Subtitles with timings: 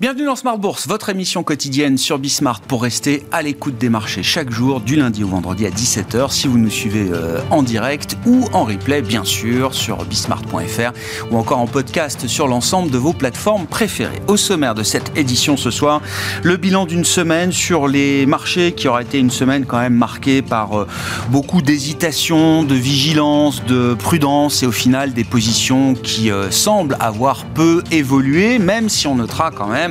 [0.00, 4.22] Bienvenue dans Smart Bourse, votre émission quotidienne sur Bismart pour rester à l'écoute des marchés
[4.22, 8.16] chaque jour, du lundi au vendredi à 17h, si vous nous suivez euh, en direct
[8.24, 10.92] ou en replay, bien sûr, sur bismart.fr
[11.30, 14.22] ou encore en podcast sur l'ensemble de vos plateformes préférées.
[14.26, 16.00] Au sommaire de cette édition ce soir,
[16.42, 20.40] le bilan d'une semaine sur les marchés qui aura été une semaine quand même marquée
[20.40, 20.86] par euh,
[21.28, 27.44] beaucoup d'hésitation, de vigilance, de prudence et au final des positions qui euh, semblent avoir
[27.44, 29.89] peu évolué, même si on notera quand même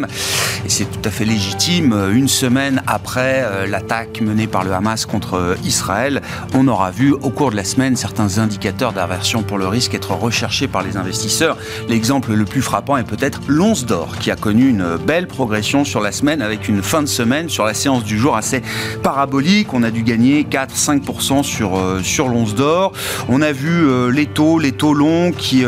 [0.65, 5.05] et c'est tout à fait légitime, une semaine après euh, l'attaque menée par le Hamas
[5.05, 6.21] contre euh, Israël,
[6.53, 10.11] on aura vu au cours de la semaine certains indicateurs d'aversion pour le risque être
[10.11, 11.57] recherchés par les investisseurs.
[11.87, 16.01] L'exemple le plus frappant est peut-être l'once d'or, qui a connu une belle progression sur
[16.01, 18.61] la semaine avec une fin de semaine sur la séance du jour assez
[19.03, 19.73] parabolique.
[19.73, 22.91] On a dû gagner 4-5% sur, euh, sur l'once d'or.
[23.27, 25.63] On a vu les taux, les taux longs qui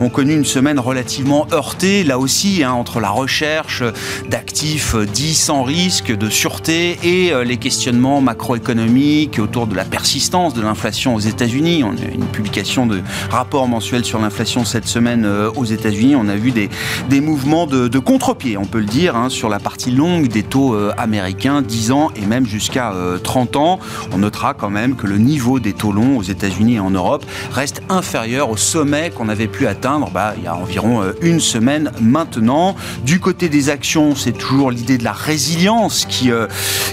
[0.00, 3.67] ont connu une semaine relativement heurtée, là aussi, hein, entre la recherche,
[4.28, 10.54] d'actifs dits sans risque, de sûreté et euh, les questionnements macroéconomiques autour de la persistance
[10.54, 11.84] de l'inflation aux États-Unis.
[11.84, 16.16] On a une publication de rapport mensuel sur l'inflation cette semaine euh, aux États-Unis.
[16.16, 16.68] On a vu des,
[17.08, 20.74] des mouvements de, contre-pied, on peut le dire, hein, sur la partie longue des taux
[20.74, 23.78] euh, américains, 10 ans et même jusqu'à 30 ans.
[24.12, 27.24] On notera quand même que le niveau des taux longs aux États-Unis et en Europe
[27.52, 31.90] reste inférieur au sommet qu'on avait pu atteindre bah, il y a environ une semaine
[32.00, 32.76] maintenant.
[33.04, 36.46] Du côté des actions, c'est toujours l'idée de la résilience qui, euh,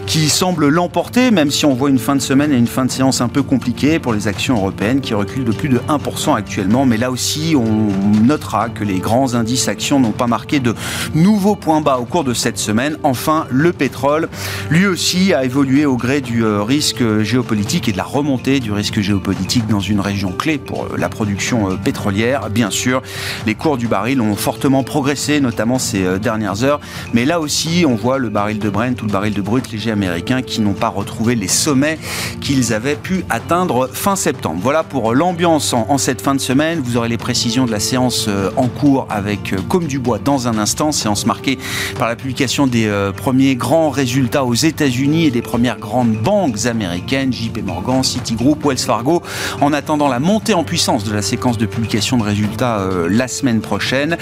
[0.07, 2.91] qui semble l'emporter, même si on voit une fin de semaine et une fin de
[2.91, 6.85] séance un peu compliquée pour les actions européennes qui reculent de plus de 1% actuellement.
[6.85, 10.73] Mais là aussi, on notera que les grands indices actions n'ont pas marqué de
[11.13, 12.97] nouveaux points bas au cours de cette semaine.
[13.03, 14.27] Enfin, le pétrole,
[14.69, 18.71] lui aussi, a évolué au gré du euh, risque géopolitique et de la remontée du
[18.71, 22.49] risque géopolitique dans une région clé pour euh, la production pétrolière.
[22.49, 23.01] Bien sûr,
[23.45, 26.79] les cours du baril ont fortement progressé, notamment ces dernières heures.
[27.13, 29.91] Mais là aussi, on voit le baril de Brent ou le baril de brut léger
[29.91, 31.97] américain qui n'ont pas retrouvé les sommets
[32.41, 34.59] qu'ils avaient pu atteindre fin septembre.
[34.61, 36.79] Voilà pour l'ambiance en, cette fin de semaine.
[36.79, 40.19] Vous aurez les précisions de la séance euh, en cours avec euh, Comme du Bois
[40.19, 40.91] dans un instant.
[40.91, 41.57] Séance marquée
[41.97, 46.65] par la publication des euh, premiers grands résultats aux États-Unis et des premières grandes banques
[46.65, 49.21] américaines, JP Morgan, Citigroup, Wells Fargo,
[49.61, 53.61] en attendant la montée en puissance de la séquence de publication de résultats la semaine
[53.61, 54.17] prochaine.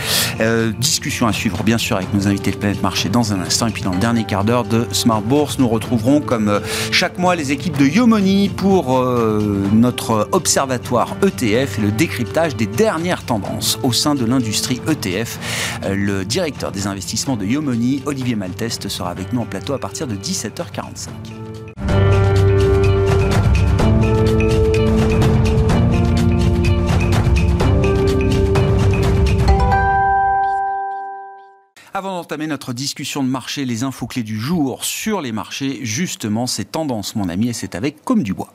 [0.80, 3.68] discussion à suivre bien sûr avec nos invités de Planète Marché dans un instant.
[3.68, 6.60] Et puis dans le dernier quart d'heure de Smart Bourse, nous retrouverons comme euh,
[6.92, 12.68] chaque mois les équipes de Yomoni pour euh, notre observatoire ETF et le décryptage des
[12.68, 15.40] dernières tendances au sein de l'industrie ETF.
[15.86, 19.80] Euh, le directeur des investissements de Yomoni, Olivier Malteste, sera avec nous en plateau à
[19.80, 21.53] partir de 17h45.
[31.96, 36.48] Avant d'entamer notre discussion de marché, les infos clés du jour sur les marchés, justement,
[36.48, 38.52] ces tendances, mon ami, et c'est avec Comme du Bois.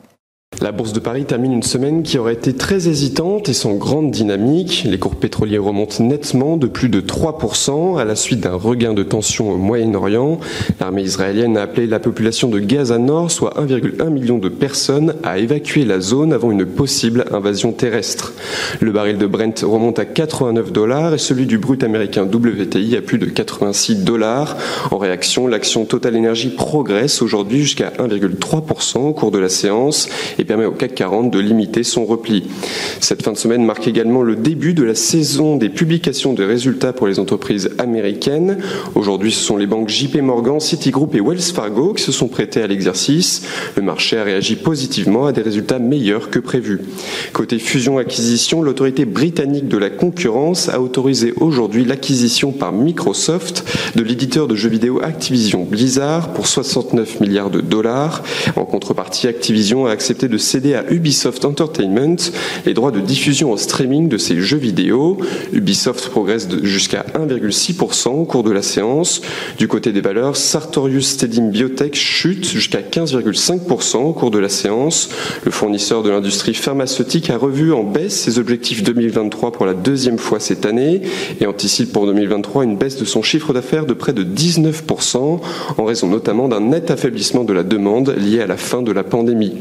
[0.60, 4.10] La bourse de Paris termine une semaine qui aurait été très hésitante et sans grande
[4.10, 4.82] dynamique.
[4.88, 9.04] Les cours pétroliers remontent nettement de plus de 3% à la suite d'un regain de
[9.04, 10.40] tension au Moyen-Orient.
[10.80, 15.38] L'armée israélienne a appelé la population de Gaza Nord, soit 1,1 million de personnes, à
[15.38, 18.32] évacuer la zone avant une possible invasion terrestre.
[18.80, 23.00] Le baril de Brent remonte à 89 dollars et celui du brut américain WTI à
[23.00, 24.56] plus de 86 dollars.
[24.90, 30.44] En réaction, l'action Total Energy progresse aujourd'hui jusqu'à 1,3% au cours de la séance et
[30.44, 32.44] permet au CAC 40 de limiter son repli.
[33.00, 36.92] Cette fin de semaine marque également le début de la saison des publications de résultats
[36.92, 38.58] pour les entreprises américaines.
[38.94, 42.62] Aujourd'hui, ce sont les banques JP Morgan, Citigroup et Wells Fargo qui se sont prêtés
[42.62, 43.42] à l'exercice.
[43.76, 46.80] Le marché a réagi positivement à des résultats meilleurs que prévus.
[47.32, 53.64] Côté fusion-acquisition, l'autorité britannique de la concurrence a autorisé aujourd'hui l'acquisition par Microsoft
[53.96, 58.22] de l'éditeur de jeux vidéo Activision Blizzard pour 69 milliards de dollars.
[58.56, 62.16] En contrepartie, Activision a accepté de céder à Ubisoft Entertainment
[62.66, 65.18] les droits de diffusion en streaming de ses jeux vidéo.
[65.52, 69.20] Ubisoft progresse jusqu'à 1,6% au cours de la séance.
[69.58, 75.10] Du côté des valeurs, Sartorius Stedim Biotech chute jusqu'à 15,5% au cours de la séance.
[75.44, 80.18] Le fournisseur de l'industrie pharmaceutique a revu en baisse ses objectifs 2023 pour la deuxième
[80.18, 81.02] fois cette année
[81.40, 85.40] et anticipe pour 2023 une baisse de son chiffre d'affaires de près de 19%
[85.78, 89.04] en raison notamment d'un net affaiblissement de la demande lié à la fin de la
[89.04, 89.54] pandémie.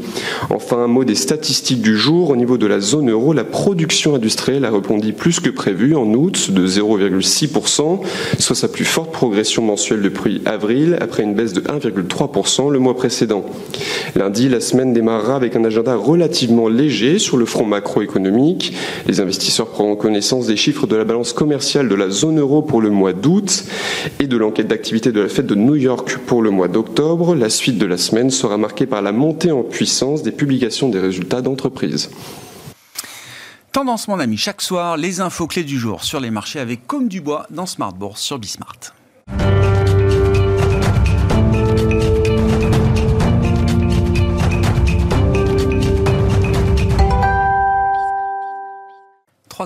[0.50, 2.30] Enfin, Enfin, un mot des statistiques du jour.
[2.30, 6.12] Au niveau de la zone euro, la production industrielle a rebondi plus que prévu en
[6.14, 8.00] août de 0,6%,
[8.40, 12.96] soit sa plus forte progression mensuelle depuis avril, après une baisse de 1,3% le mois
[12.96, 13.44] précédent.
[14.16, 18.74] Lundi, la semaine démarrera avec un agenda relativement léger sur le front macroéconomique.
[19.06, 22.80] Les investisseurs prendront connaissance des chiffres de la balance commerciale de la zone euro pour
[22.80, 23.62] le mois d'août
[24.18, 27.36] et de l'enquête d'activité de la fête de New York pour le mois d'octobre.
[27.36, 31.42] La suite de la semaine sera marquée par la montée en puissance des des résultats
[31.42, 32.10] d'entreprise.
[33.72, 37.08] Tendance, mon ami, chaque soir, les infos clés du jour sur les marchés avec Comme
[37.08, 38.94] du Bois dans Smart Bourse sur Bismart.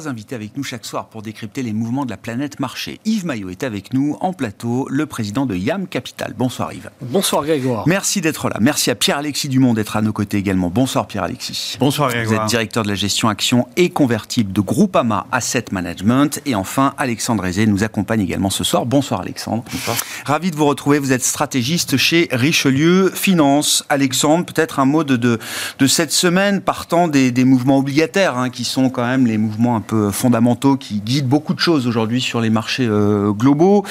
[0.02, 2.98] Trois invités avec nous chaque soir pour décrypter les mouvements de la planète marché.
[3.04, 6.34] Yves Maillot est avec nous en plateau, le président de YAM Capital.
[6.36, 6.90] Bonsoir Yves.
[7.02, 7.84] Bonsoir Grégoire.
[7.86, 8.56] Merci d'être là.
[8.60, 10.70] Merci à Pierre-Alexis Dumont d'être à nos côtés également.
[10.70, 11.76] Bonsoir Pierre-Alexis.
[11.78, 12.40] Bonsoir Grégoire.
[12.40, 16.40] Vous êtes directeur de la gestion action et convertible de Groupama Asset Management.
[16.46, 18.86] Et enfin, Alexandre Aizé nous accompagne également ce soir.
[18.86, 19.62] Bonsoir Alexandre.
[19.70, 19.96] Bonsoir.
[20.24, 20.98] Ravi de vous retrouver.
[20.98, 23.84] Vous êtes stratégiste chez Richelieu Finance.
[23.88, 28.64] Alexandre, peut-être un mot de, de, cette semaine partant des, des mouvements obligataires hein, qui
[28.64, 32.50] sont quand même les mouvements peu fondamentaux qui guident beaucoup de choses aujourd'hui sur les
[32.50, 33.84] marchés euh, globaux.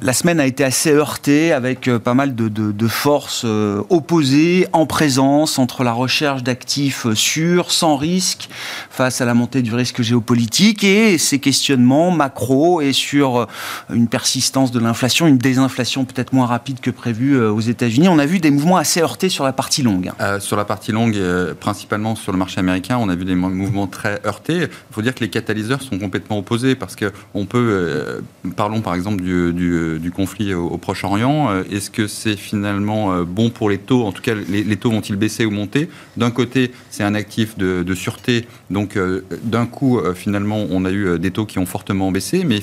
[0.00, 4.86] La semaine a été assez heurtée avec euh, pas mal de, forces euh, opposées en
[4.86, 8.48] présence entre la recherche d'actifs sûrs, sans risque,
[8.90, 13.46] face à la montée du risque géopolitique et ces questionnements macro et sur
[13.92, 18.08] une persistance de l'inflation, une désinflation peut-être moins rapide que prévu aux États-Unis.
[18.08, 20.10] On a vu des mouvements assez heurtés sur la partie longue.
[20.40, 21.18] sur la partie longue,
[21.60, 24.62] principalement sur le marché américain, on a vu des mouvements très heurtés.
[24.62, 28.20] Il faut dire que les catalyseurs sont complètement opposés parce que on peut, euh,
[28.54, 33.50] parlons par exemple du, du, conflit au, Proche-Orient, euh, est-ce que c'est finalement euh, bon
[33.50, 35.88] pour les taux En tout cas, les, taux vont-ils baisser ou monter?
[36.16, 38.98] D'un côté, c'est un actif de, de sûreté, donc
[39.42, 42.60] d'un coup, finalement, on a eu des taux qui ont fortement baissé, mais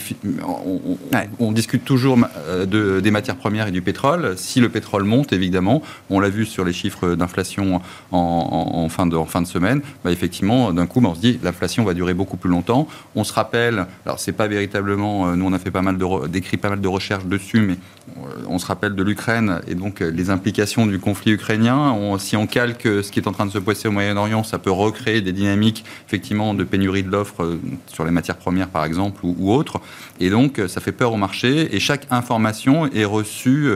[0.48, 0.98] on,
[1.40, 2.18] on, discute toujours
[2.68, 4.36] de, des matières premières et du pétrole.
[4.38, 7.82] Si le pétrole monte, évidemment, on l'a vu sur les chiffres d'inflation
[8.12, 11.22] en, en, fin de, en fin de semaine, bah effectivement, d'un coup, bah, on se
[11.22, 12.59] dit l'inflation va durer beaucoup plus longtemps
[13.16, 16.28] on se rappelle, alors c'est pas véritablement, euh, nous on a fait pas mal de
[16.28, 17.78] décrit pas mal de recherches dessus, mais
[18.18, 21.96] euh, on se rappelle de l'Ukraine et donc euh, les implications du conflit ukrainien.
[22.18, 24.72] si on calque ce qui est en train de se passer au Moyen-Orient, ça peut
[24.72, 27.58] recréer des dynamiques effectivement de pénurie de l'offre
[27.88, 29.80] sur les matières premières par exemple ou, autres.
[30.20, 33.76] Et donc ça fait peur au marché et chaque information est reçue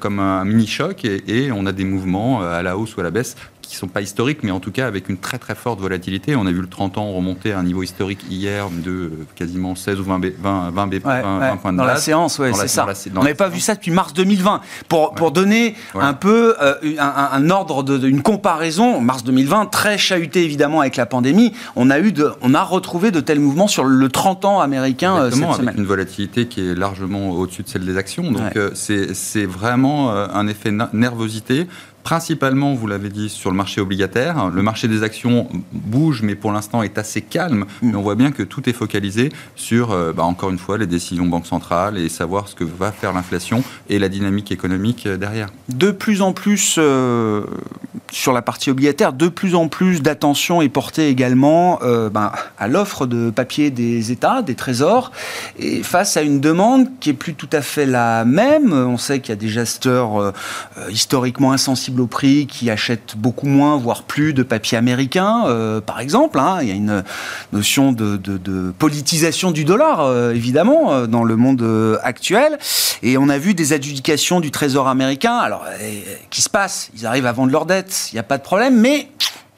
[0.00, 3.10] comme un mini choc et, on a des mouvements à la hausse ou à la
[3.10, 3.36] baisse
[3.66, 6.36] qui ne sont pas historiques, mais en tout cas avec une très très forte volatilité.
[6.36, 9.74] On a vu le 30 ans remonter à un niveau historique hier de euh, quasiment
[9.74, 12.86] 16 ou 20, 20, 20, points de Dans la séance, oui, c'est ça.
[13.16, 14.60] on n'avait pas vu ça depuis mars 2020.
[14.88, 20.44] Pour, pour donner un peu euh, un, ordre, de, une comparaison, mars 2020, très chahuté
[20.44, 23.84] évidemment avec la pandémie, on a, eu de, on a retrouvé de tels mouvements sur
[23.84, 27.84] le 30 ans américain euh, cette avec une volatilité qui est largement au-dessus de celle
[27.84, 28.30] des actions.
[28.30, 31.66] Donc c'est vraiment un effet nervosité
[32.04, 34.50] principalement, vous l'avez dit, sur le marché obligataire.
[34.50, 37.64] Le marché des actions bouge, mais pour l'instant est assez calme.
[37.82, 37.90] Mm.
[37.90, 40.86] Mais on voit bien que tout est focalisé sur, euh, bah, encore une fois, les
[40.86, 45.16] décisions banque centrale et savoir ce que va faire l'inflation et la dynamique économique euh,
[45.16, 45.48] derrière.
[45.70, 47.44] De plus en plus, euh,
[48.12, 51.80] sur la partie obligataire, de plus en plus d'attention est portée également
[52.12, 55.10] bah, à l'offre de papier des États, des trésors,
[55.58, 58.72] et face à une demande qui est plus tout à fait la même.
[58.72, 60.32] On sait qu'il y a des gesteurs
[60.90, 66.00] historiquement insensibles au prix, qui achètent beaucoup moins, voire plus de papier américain, euh, par
[66.00, 66.38] exemple.
[66.38, 66.58] Hein.
[66.62, 67.04] Il y a une
[67.52, 72.58] notion de, politisation du dollar, euh, évidemment, euh, dans le monde actuel.
[73.02, 75.64] Et on a vu des adjudications du Trésor américain, alors,
[76.30, 76.90] qui se passent?
[76.96, 79.08] Ils arrivent à vendre leurs dettes, il n'y a pas de problème, mais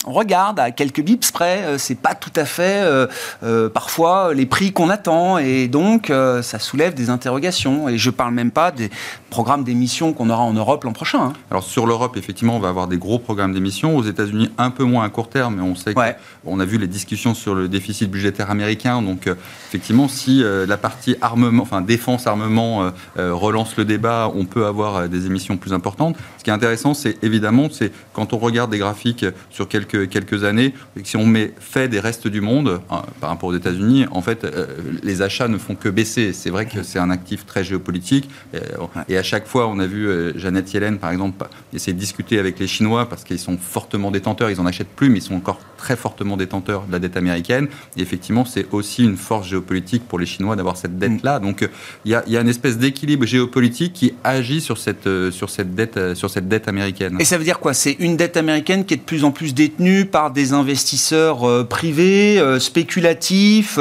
[0.07, 3.07] on regarde à quelques bips près, euh, c'est pas tout à fait euh,
[3.43, 7.89] euh, parfois les prix qu'on attend et donc ça soulève des interrogations.
[7.89, 8.91] Et je parle même pas des
[9.31, 11.21] programmes d'émissions qu'on aura en Europe l'an prochain.
[11.21, 11.33] Hein.
[11.51, 13.97] Alors sur l'Europe, effectivement, on va avoir des gros programmes d'émissions.
[13.97, 16.87] Aux États-Unis, un peu moins à court terme, mais on sait qu'on a vu les
[16.87, 19.03] discussions sur le déficit budgétaire américain.
[19.03, 19.29] Donc
[19.69, 25.27] effectivement, si la partie armement, enfin défense armement relance le débat, on peut avoir des
[25.27, 26.17] émissions plus importantes.
[26.39, 30.45] Ce qui est intéressant, c'est évidemment, c'est quand on regarde des graphiques sur quelques quelques,
[30.45, 34.23] années, si on met fait des restes du monde hein, par rapport aux États-Unis, en
[34.23, 34.67] fait, euh,
[35.03, 36.33] les achats ne font que baisser.
[36.33, 38.29] C'est vrai que c'est un actif très géopolitique.
[38.55, 38.61] Euh,
[39.09, 42.39] et, à chaque fois, on a vu euh, Jeannette Yellen, par exemple, essayer de discuter
[42.39, 44.51] avec les Chinois parce qu'ils sont fortement détenteurs.
[44.51, 47.69] Ils en achètent plus, mais ils sont encore très fortement détenteurs de la dette américaine.
[47.97, 51.39] Et effectivement, c'est aussi une force géopolitique pour les Chinois d'avoir cette dette-là.
[51.39, 51.43] Mm.
[51.43, 51.69] Donc,
[52.05, 55.75] il y, a, y a une espèce d'équilibre géopolitique qui agit sur cette, sur cette
[55.75, 57.17] dette, sur cette dette américaine.
[57.21, 57.75] Et ça veut dire quoi?
[57.75, 59.76] C'est une dette américaine qui est de plus en plus détenue
[60.11, 63.79] par des investisseurs privés, spéculatifs,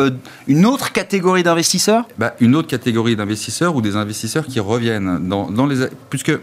[0.48, 2.06] une autre catégorie d'investisseurs?
[2.18, 5.28] Bah, Une autre catégorie d'investisseurs ou des investisseurs qui reviennent.
[5.28, 5.88] Dans, dans les...
[6.10, 6.34] Puisque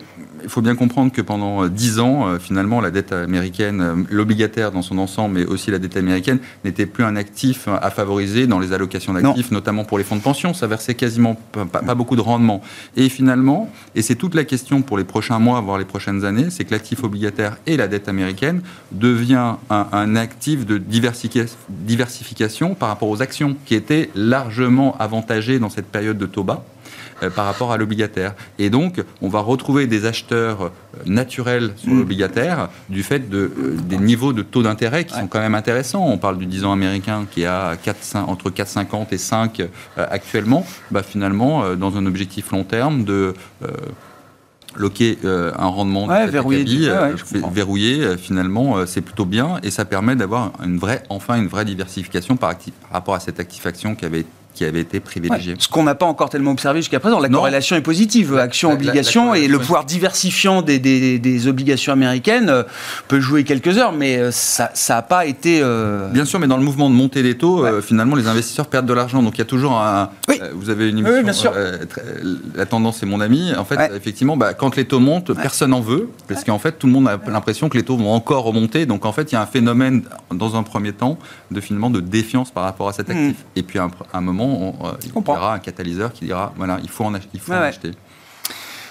[0.43, 4.99] il faut bien comprendre que pendant dix ans, finalement, la dette américaine, l'obligataire dans son
[4.99, 9.13] ensemble, mais aussi la dette américaine, n'était plus un actif à favoriser dans les allocations
[9.13, 10.55] d'actifs, notamment pour les fonds de pension.
[10.55, 12.63] Ça versait quasiment pas, pas beaucoup de rendement.
[12.97, 16.51] Et finalement, et c'est toute la question pour les prochains mois, voire les prochaines années,
[16.51, 23.09] c'est que l'actif obligataire et la dette américaine devient un, actif de diversification par rapport
[23.09, 26.72] aux actions qui étaient largement avantagées dans cette période de taux bas euh,
[27.31, 28.35] par rapport à l'obligataire.
[28.59, 30.69] Et donc, on va retrouver des acheteurs euh,
[31.07, 31.99] naturels sur mm.
[31.99, 36.07] l'obligataire du fait de, euh, des niveaux de taux d'intérêt qui sont quand même intéressants.
[36.07, 39.63] On parle du 10 ans américain qui a 4, entre 4,50 et 5
[39.97, 40.67] actuellement.
[40.91, 43.35] Bah, finalement, dans un objectif long terme de
[44.77, 46.91] loquer un rendement verrouillé,
[47.51, 52.37] verrouillé finalement c'est plutôt bien et ça permet d'avoir une vraie enfin une vraie diversification
[52.37, 55.55] par, par rapport à cette actif-action qui avait qui avait été privilégié.
[55.59, 59.49] ce qu'on n'a pas encore tellement observé jusqu'à présent, la corrélation est positive, action-obligation, et
[59.49, 62.63] le pouvoir diversifiant des, des, obligations américaines euh,
[63.09, 65.61] peut jouer quelques heures, mais euh, ça n'a pas été...
[65.63, 68.87] Euh, Bien sûr, mais dans le mouvement de montée des taux, finalement, les investisseurs perdent
[68.87, 70.11] de l'argent, donc il y a toujours un...
[70.55, 71.53] vous avez une émission, oui, bien sûr.
[72.55, 75.81] la tendance est mon ami, en fait, effectivement, bah, quand les taux montent, personne n'en
[75.81, 78.87] veut, parce qu'en fait, tout le monde a l'impression que les taux vont encore remonter,
[78.87, 81.19] donc en fait, il y a un phénomène, dans un premier temps,
[81.51, 83.13] de finalement de défiance par rapport à cet hmm.
[83.13, 83.37] actif.
[83.57, 86.89] Et puis, à un moment, euh, il y aura un catalyseur qui dira voilà, il
[86.89, 87.93] faut en, acheter.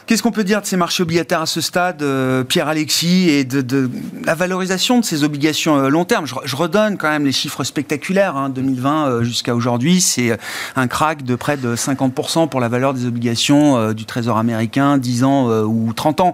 [0.07, 3.89] Qu'est-ce qu'on peut dire de ces marchés obligataires à ce stade, euh, Pierre-Alexis, et de,
[4.25, 6.25] la valorisation de ces obligations euh, long terme?
[6.25, 8.49] Je, redonne quand même les chiffres spectaculaires.
[8.49, 10.37] 2020 hein, jusqu'à aujourd'hui, c'est
[10.75, 15.23] un crack de près de 50% pour la valeur des obligations du Trésor américain, 10
[15.23, 16.31] ans ou 30 ans.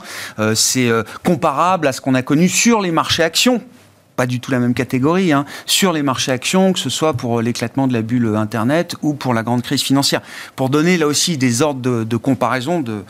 [0.55, 0.89] c'est
[1.23, 3.61] comparable à ce qu'on a connu sur les marchés actions
[4.17, 7.41] pas du tout la même catégorie, hein, sur les marchés actions, que ce soit pour
[7.41, 10.21] l'éclatement de la bulle Internet ou pour la grande crise financière.
[10.57, 13.03] Pour donner là aussi des ordres de, de comparaison de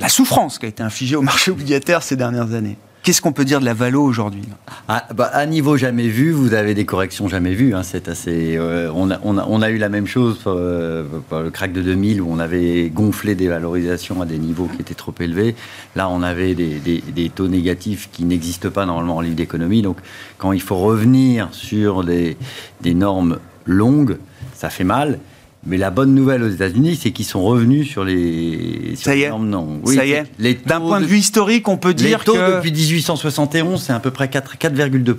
[0.00, 2.78] la souffrance qui a été infligée au marché obligataire ces dernières années.
[3.06, 4.42] Qu'est-ce qu'on peut dire de la Valo aujourd'hui?
[4.88, 7.72] Ah, bah, À niveau jamais vu, vous avez des corrections jamais vues.
[7.72, 8.56] Hein, c'est assez.
[8.56, 12.40] Euh, on, a, eu la même chose pour, euh, le crack de 2000 où on
[12.40, 15.54] avait gonflé des valorisations à des niveaux qui étaient trop élevés.
[15.94, 19.82] Là, on avait des, taux négatifs qui n'existent pas normalement en livre d'économie.
[19.82, 19.98] Donc,
[20.36, 22.36] quand il faut revenir sur des
[22.82, 24.18] normes longues,
[24.52, 25.20] ça fait mal.
[25.66, 28.94] Mais la bonne nouvelle aux États-Unis, c'est qu'ils sont revenus sur les.
[28.94, 29.30] Sur ça y est.
[29.30, 29.80] Non.
[29.84, 30.66] Oui, ça y est.
[30.66, 34.00] D'un point de vue historique, on peut dire les taux que depuis 1871, c'est à
[34.00, 35.14] peu près 4,2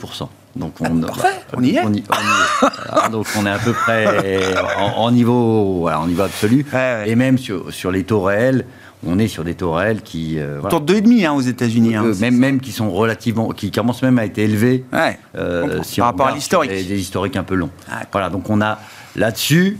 [0.55, 1.81] donc on, ah, parfait, on, y est.
[1.85, 3.11] On y, est.
[3.11, 4.55] donc on est à peu près
[4.95, 6.65] en, niveau, voilà, en niveau absolu.
[7.05, 8.65] Et même sur, sur les taux réels,
[9.05, 10.39] on est sur des taux réels qui.
[10.39, 10.77] Euh, voilà.
[10.77, 11.95] Taux demi hein, aux États-Unis.
[11.95, 12.05] Hein.
[12.05, 13.49] Euh, même, même qui sont relativement.
[13.49, 14.83] qui commencent même à être élevés.
[14.91, 16.71] Ouais, euh, si par rapport à l'historique.
[16.71, 17.69] Des, des, historiques un peu longs.
[17.91, 18.79] Ah, voilà, donc on a
[19.15, 19.77] là-dessus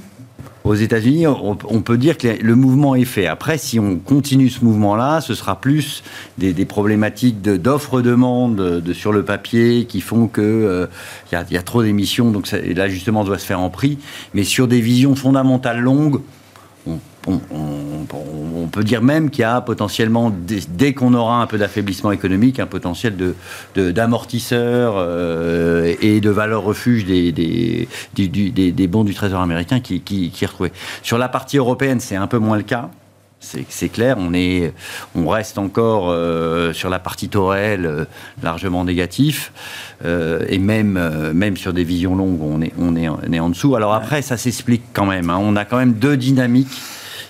[0.68, 3.26] aux États-Unis, on, peut dire que le mouvement est fait.
[3.26, 6.04] Après, si on continue ce mouvement-là, ce sera plus
[6.38, 10.88] des, problématiques d'offre-demande de, sur le papier qui font que euh,
[11.32, 13.98] il y, a trop d'émissions, donc l'ajustement doit se faire en prix.
[14.34, 16.22] Mais sur des visions fondamentales longues,
[16.86, 17.00] on,
[18.72, 22.68] peut dire même qu'il y a potentiellement, dès, qu'on aura un peu d'affaiblissement économique, un
[22.68, 23.16] potentiel
[23.76, 30.32] d'amortisseur de, euh, et de valeur refuge des, des, bons du Trésor américain qui, qui,
[30.40, 30.72] est retrouvé.
[31.02, 32.90] Sur la partie européenne, c'est un peu moins le cas.
[33.40, 34.74] C'est clair, on, est,
[35.16, 38.06] on reste encore euh, sur la partie taux euh,
[38.42, 39.54] largement négatif,
[40.04, 43.76] et même, même sur des visions longues, on est, on est, on est en dessous.
[43.76, 45.30] Alors après, ça s'explique quand même.
[45.30, 45.38] Hein.
[45.40, 46.82] On a quand même deux dynamiques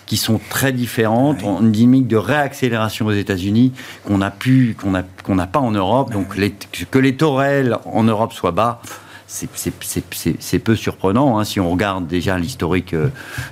[0.08, 3.74] qui sont très différentes, une dynamique de réaccélération aux États-Unis
[4.06, 6.12] qu'on a pu, qu'on a, qu'on n'a pas en Europe.
[6.12, 6.56] Donc les,
[6.90, 8.82] que les taux réels en Europe soient bas,
[9.28, 13.10] c'est peu surprenant hein, si on regarde déjà l'historique euh,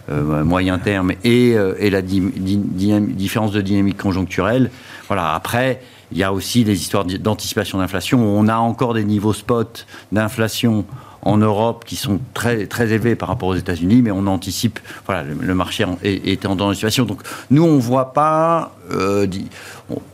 [0.09, 4.71] euh, moyen terme et, euh, et la différence de dynamique conjoncturelle.
[5.07, 5.33] Voilà.
[5.33, 5.81] Après,
[6.11, 8.19] il y a aussi des histoires d'anticipation d'inflation.
[8.19, 10.85] On a encore des niveaux spot d'inflation
[11.25, 15.23] en Europe qui sont très, très élevés par rapport aux États-Unis, mais on anticipe, voilà,
[15.23, 17.05] le, marché est, en dans une situation.
[17.05, 19.25] Donc nous, on voit pas, euh,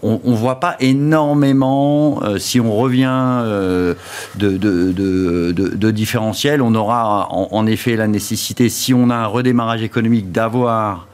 [0.02, 2.24] on, voit pas énormément.
[2.24, 3.94] Euh, si on revient euh,
[4.36, 9.84] de, de, de, différentiel, on aura en, effet la nécessité, si on a un redémarrage
[9.84, 11.08] économique, d'avoir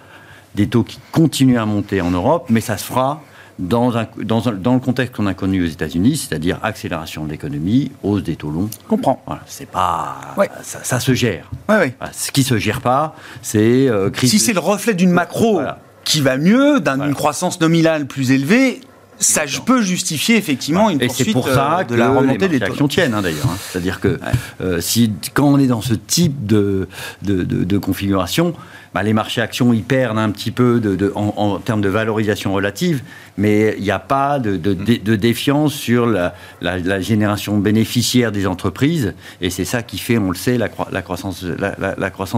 [0.54, 3.22] des taux qui continuent à monter en Europe, mais ça se fera
[3.60, 7.92] dans, un, dans, dans le contexte qu'on a connu aux États-Unis, c'est-à-dire accélération de l'économie,
[8.04, 8.70] hausse des taux longs.
[8.84, 9.22] Je comprends.
[9.26, 10.16] Voilà, c'est pas.
[10.64, 11.50] Ça, se gère.
[11.70, 11.96] Ouais, ouais.
[12.14, 13.88] ce qui se gère pas, c'est.
[13.90, 15.62] Euh, si c'est le reflet d'une macro
[16.04, 18.82] qui va mieux, d'une croissance nominale plus élevée,
[19.20, 22.48] ça peut justifier effectivement une et poursuite c'est pour ça euh, que de la remontée
[22.48, 23.48] des actions tiennent hein, d'ailleurs.
[23.48, 23.58] hein.
[23.60, 24.20] C'est-à-dire que
[24.62, 26.88] euh, si quand on est dans ce type de,
[27.24, 28.54] de, de- de configuration,
[28.94, 31.90] bah, les marchés actions ils perdent un petit peu de, de- en, en termes de
[31.90, 33.02] valorisation relative,
[33.38, 38.48] mais il n'y a pas de, de défiance sur la, la- la génération bénéficiaire des
[38.48, 41.76] entreprises, et c'est ça qui fait, on le sait, la, croi- la croissance, la,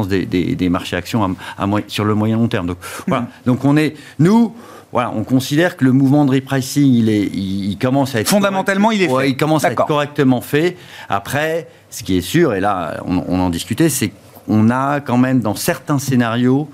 [0.07, 2.67] des, des- des marchés actions à- à moy- sur le moyen long terme.
[2.67, 2.77] Donc
[3.07, 3.27] voilà.
[3.45, 4.53] Donc on est nous.
[4.91, 8.27] Voilà, on considère que le mouvement de repricing, il, est, il, il commence à être
[8.27, 9.29] Fondamentalement, il est Ouais, fait.
[9.29, 10.77] il commence à être correctement fait.
[11.09, 14.11] Après, ce qui est sûr, et là, on, on en discutait, c'est
[14.49, 16.67] qu'on a quand même dans certains scénarios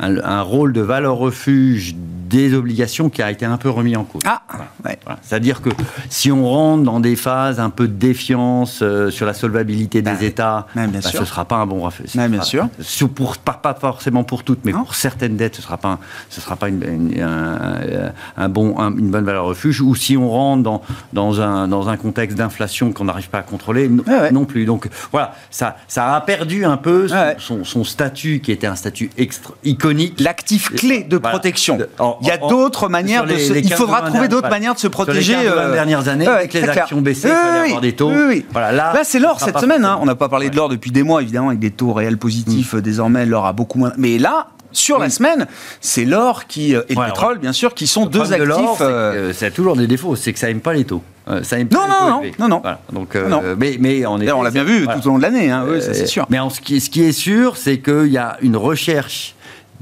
[0.00, 1.94] un, un rôle de valeur refuge
[2.30, 4.22] des obligations qui a été un peu remis en cause.
[4.24, 4.42] Ah,
[4.84, 4.96] ouais.
[5.04, 5.18] Voilà.
[5.20, 5.70] C'est-à-dire que
[6.08, 10.12] si on rentre dans des phases un peu de défiance euh, sur la solvabilité des
[10.12, 11.84] Bah, États, bah, ce ne sera pas un bon.
[12.14, 12.68] Ouais, bien sûr.
[13.16, 14.84] Pour, pas, pas forcément pour toutes, mais Non.
[14.84, 18.48] pour certaines dettes, ce ne sera pas, un- ce sera pas une, une- un, un
[18.48, 19.80] bon, un- une bonne valeur refuge.
[19.80, 23.42] Ou si on rentre dans, dans, un, dans un contexte d'inflation qu'on n'arrive pas à
[23.42, 24.30] contrôler, non, Ouais, ouais.
[24.30, 24.66] non plus.
[24.66, 27.36] Donc voilà, ça, ça a perdu un peu son, Ouais, ouais.
[27.38, 29.89] son- son statut qui était un statut extra, iconique.
[30.18, 31.78] L'actif clé de protection.
[32.22, 33.52] Il y a d'autres manières sur de les- se...
[33.52, 35.36] les Il 15 faudra ou 20 trouver d'autres manières de se Sur protéger.
[35.36, 37.92] les 15 ou 20 euh, dernières années, avec les actions baissées, il fallait avoir des
[37.94, 38.10] taux.
[38.10, 38.46] oui, oui.
[38.52, 39.84] Voilà, là, Là, c'est l'or cette semaine.
[39.84, 39.98] hein.
[40.00, 42.72] On n'a pas parlé de l'or depuis des mois, évidemment, avec des taux réels positifs.
[42.72, 42.76] Mm.
[42.78, 43.92] euh, Désormais, l'or a beaucoup moins.
[43.96, 45.46] Mais là, sur la semaine,
[45.80, 48.32] c'est l'or qui euh, et le Ouais, pétrole, bien sûr, qui sont Le deux de
[48.32, 48.80] actifs.
[48.80, 51.02] euh, euh, Ça a toujours des défauts, c'est que ça aime pas les taux.
[51.28, 52.60] Euh, ça aime pas Non, les non, taux non, non, non.
[52.62, 52.80] Voilà.
[52.92, 53.42] Donc, euh, Non.
[53.58, 54.98] mais, mais en D'ailleurs, on l'a bien vu voilà.
[55.00, 55.50] tout au long de l'année.
[55.50, 55.64] Hein.
[55.68, 56.26] Oui, c'est sûr.
[56.30, 59.34] Mais en ce, qui, ce qui est sûr, c'est qu'il y a une recherche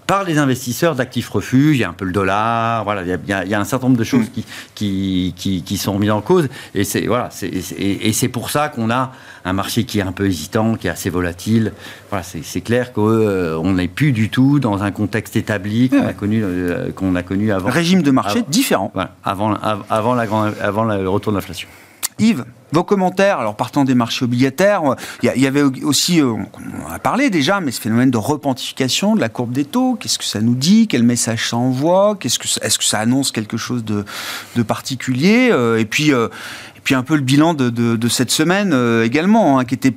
[0.08, 3.32] par les investisseurs d'actifs refuges, il y a un peu le dollar, voilà, il y
[3.32, 4.30] a, il y un certain nombre de choses Mm.
[4.34, 6.48] qui, qui, qui, qui sont mises en cause.
[6.74, 9.12] Et c'est voilà, c'est- et c'est- et c'est pour ça qu'on a
[9.44, 11.72] un marché qui est un peu hésitant, qui est assez volatile.
[12.08, 16.06] Voilà, c'est c'est clair qu'on n'est plus du tout dans un contexte établi qu'on Ouais.
[16.06, 17.68] a connu euh, qu'on a connu avant.
[17.70, 18.90] Régime de marché avant- différent.
[18.94, 20.22] voilà, avant, av- avant, la
[20.62, 21.68] avant le retour de l'inflation.
[22.18, 24.82] Yves, vos commentaires, alors partant des marchés obligataires,
[25.22, 29.14] il y, avait aussi, euh, on en a parlé déjà, mais ce phénomène de repentification
[29.16, 32.38] de la courbe des taux, qu'est-ce que ça nous dit Quel message ça envoie Qu'est-ce
[32.38, 34.04] que Est-ce que ça annonce quelque chose de,
[34.56, 36.28] de particulier Euh, et, puis, euh,
[36.76, 39.94] et puis un peu le bilan de, de- de cette semaine également, hein, qui était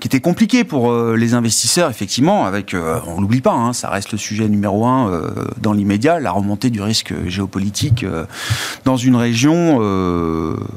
[0.00, 4.12] qui était compliqué pour les investisseurs, effectivement, avec, euh, on l'oublie pas, hein, ça reste
[4.12, 8.06] le sujet numéro un euh, dans l'immédiat, la remontée du risque géopolitique
[8.84, 9.80] dans une région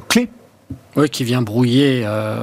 [0.07, 0.29] clé.
[0.97, 2.35] Oui, qui vient brouiller euh,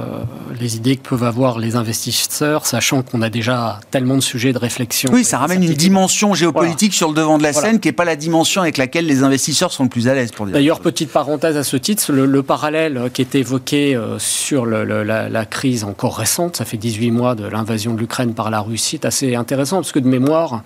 [0.59, 4.57] les idées que peuvent avoir les investisseurs, sachant qu'on a déjà tellement de sujets de
[4.57, 5.11] réflexion.
[5.13, 7.67] Oui, ça ramène une dimension géopolitique sur le devant de la Voilà.
[7.67, 10.31] scène qui n'est pas la dimension avec laquelle les investisseurs sont le plus à l'aise
[10.31, 10.47] pour.
[10.47, 14.83] D'ailleurs, petite parenthèse à ce titre, le, le parallèle qui est évoqué euh, sur le-
[14.83, 18.49] le- la, la crise encore récente, ça fait 18 mois de l'invasion de l'Ukraine par
[18.49, 20.63] la Russie, est assez intéressant parce que de mémoire,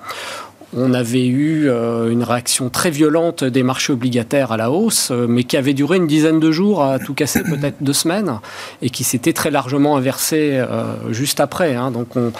[0.76, 5.28] on avait eu euh, une réaction très violente des marchés obligataires à la hausse, euh,
[5.28, 8.40] mais qui avait duré une dizaine de jours, à tout casser peut-être deux semaines,
[8.82, 11.76] et qui s'était très largement inversée euh, juste après.
[11.76, 11.92] hein.
[11.92, 12.32] Donc on,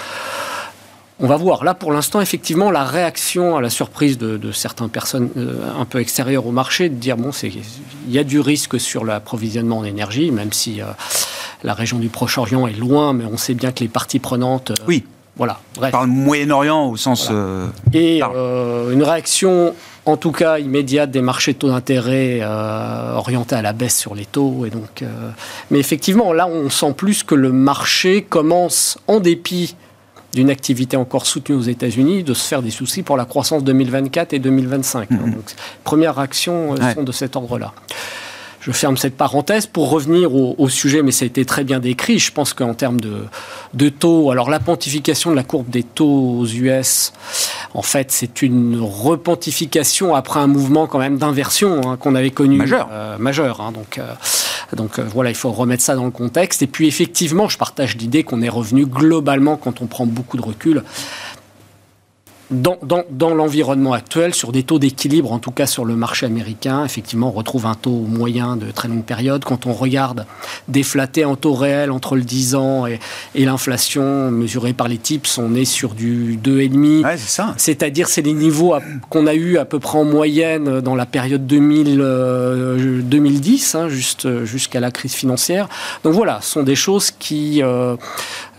[1.20, 1.64] va voir.
[1.64, 5.30] Là, pour l'instant, effectivement, la réaction à la surprise de, certaines personnes
[5.80, 9.78] un peu extérieures au marché, de dire bon, il y a du risque sur l'approvisionnement
[9.78, 10.82] en énergie, même si
[11.64, 14.74] la région du Proche-Orient est loin, mais on sait bien que les parties prenantes.
[14.86, 15.06] Oui.
[15.36, 15.60] Voilà.
[15.76, 15.92] Bref.
[15.92, 17.30] Par le Moyen-Orient au sens.
[17.32, 19.74] euh, Et euh, une réaction,
[20.06, 24.14] en tout cas immédiate, des marchés de taux d'intérêt euh, orientés à la baisse sur
[24.14, 24.66] les taux.
[24.66, 25.08] Et donc, euh,
[25.72, 29.76] mais effectivement, là, on sent plus que le marché commence, en dépit
[30.36, 34.34] d'une activité encore soutenue aux États-Unis, de se faire des soucis pour la croissance 2024
[34.34, 35.10] et 2025.
[35.12, 36.94] Donc, premières réactions euh, Ouais.
[36.94, 37.74] sont de cet ordre-là.
[38.66, 41.82] Je ferme cette parenthèse pour revenir au, au sujet, mais ça a été très bien
[41.82, 42.18] décrit.
[42.18, 43.26] Je pense qu'en termes de,
[43.74, 47.12] de taux, alors la pontification de la courbe des taux aux US,
[47.74, 52.56] en fait, c'est une repontification après un mouvement quand même d'inversion hein, qu'on avait connu.
[52.60, 52.88] Majeur.
[52.90, 53.74] euh, majeur hein.
[53.74, 54.14] donc, euh,
[54.78, 56.62] donc euh, voilà, il faut remettre ça dans le contexte.
[56.62, 60.42] Et puis effectivement, je partage l'idée qu'on est revenu globalement, quand on prend beaucoup de
[60.42, 60.84] recul,
[62.54, 66.26] dans, dans, dans l'environnement actuel, sur des taux d'équilibre, en tout cas sur le marché
[66.26, 69.44] américain, effectivement, on retrouve un taux moyen de très longue période.
[69.44, 70.26] Quand on regarde
[70.68, 73.00] déflaté en taux réel entre le 10 ans et,
[73.36, 77.04] et l'inflation mesurée par les TIPS, on est sur du 2,5.
[77.04, 77.54] Ouais, c'est ça.
[77.58, 78.76] C'est-à-dire, c'est les niveaux
[79.10, 83.90] qu'on a eu à peu près en moyenne dans la période 2000, euh, 2010, hein,
[83.90, 85.68] juste, jusqu'à la crise financière.
[86.04, 87.96] Donc voilà, ce sont des choses qui euh,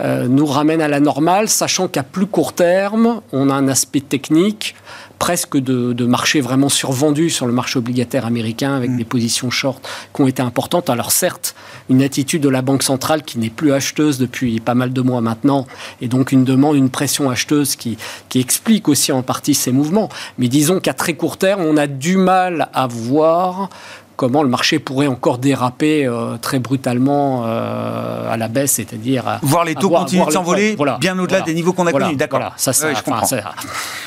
[0.00, 4.00] euh, nous ramènent à la normale, sachant qu'à plus court terme, on a un aspect
[4.00, 4.74] technique
[5.18, 9.86] presque de, de marché vraiment survendu sur le marché obligataire américain avec des positions short
[10.12, 10.90] qui ont été importantes.
[10.90, 11.54] Alors certes,
[11.88, 15.20] une attitude de la Banque centrale qui n'est plus acheteuse depuis pas mal de mois
[15.20, 15.66] maintenant
[16.00, 17.96] et donc une demande, une pression acheteuse qui,
[18.28, 20.08] qui explique aussi en partie ces mouvements.
[20.38, 23.70] Mais disons qu'à très court terme, on a du mal à voir
[24.16, 29.64] comment le marché pourrait encore déraper euh, très brutalement euh, à la baisse, c'est-à-dire voir
[29.64, 32.16] les taux continuer de s'envoler bien au-delà des niveaux qu'on a connus.
[32.16, 32.40] D'accord.
[32.40, 33.26] Voilà, ça, ça, je comprends.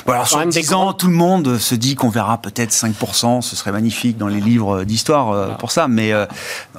[0.06, 3.42] Bon, sur 10 ans, tout le monde se dit qu'on verra peut-être 5%.
[3.42, 6.14] Ce serait magnifique dans les livres d'histoire euh, pour ça, mais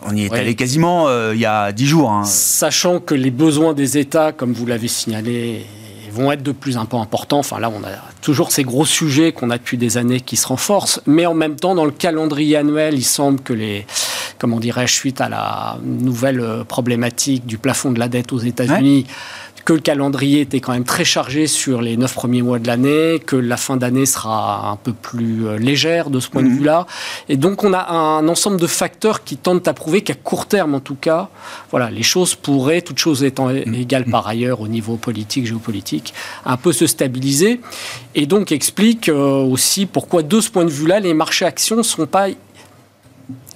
[0.03, 2.11] on y est allé quasiment il y a 10 jours.
[2.11, 2.25] Hein.
[2.25, 5.67] Sachant que les besoins des États, comme vous l'avez signalé,
[6.19, 7.39] vont être de plus en plus importants.
[7.39, 10.47] Enfin là, on a toujours ces gros sujets qu'on a depuis des années qui se
[10.47, 13.87] renforcent, mais en même temps, dans le calendrier annuel, il semble que les,
[14.39, 19.07] comment dirais-je, suite à la nouvelle problématique du plafond de la dette aux États-Unis,
[19.69, 23.19] que le calendrier était quand même très chargé sur les neuf premiers mois de l'année,
[23.19, 26.57] que la fin d'année sera un peu plus euh, légère de ce point de mhm.
[26.57, 26.87] vue-là.
[27.29, 30.75] Et donc on a un ensemble de facteurs qui tentent à prouver qu'à court terme
[30.75, 31.29] en tout cas,
[31.71, 33.75] voilà, les choses pourraient, toutes choses étant mhm.
[33.75, 36.15] égales par ailleurs au niveau politique, géopolitique,
[36.47, 37.61] un peu se stabiliser.
[38.15, 41.83] Et donc explique euh, aussi pourquoi de ce point de vue-là, les marchés actions ne
[41.83, 42.29] sont pas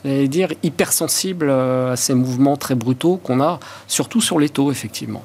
[0.04, 5.22] dire, hypersensibles euh, à ces mouvements très brutaux qu'on a, surtout sur les taux, effectivement.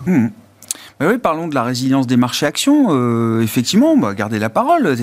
[1.00, 2.88] Oui, parlons de la résilience des marchés actions.
[2.90, 4.96] Euh, effectivement, bah, gardez la parole.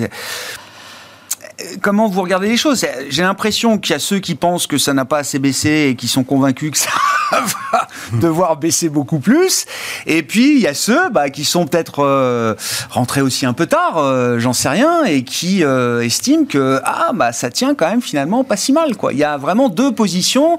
[1.81, 2.85] Comment vous regardez les choses?
[3.09, 5.95] J'ai l'impression qu'il y a ceux qui pensent que ça n'a pas assez baissé et
[5.95, 6.89] qui sont convaincus que ça
[7.71, 7.87] va
[8.19, 9.65] devoir baisser beaucoup plus.
[10.05, 12.55] Et puis il y a ceux bah, qui sont peut-être euh,
[12.89, 17.31] rentrés aussi un peu tard, euh, j'en sais rien, et qui estiment que ah bah
[17.31, 18.97] ça tient quand même finalement pas si mal.
[18.97, 19.13] Quoi.
[19.13, 20.57] Il y a vraiment deux positions.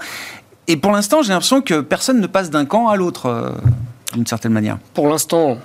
[0.66, 3.52] Et pour l'instant, j'ai l'impression que personne ne passe d'un camp à l'autre
[4.12, 5.58] d'une certaine manière Pour l'instant,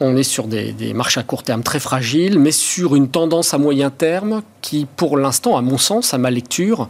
[0.00, 3.58] on est sur des, marches à court terme très fragiles, mais sur une tendance à
[3.58, 6.88] moyen terme qui, pour l'instant, à mon sens, à ma lecture,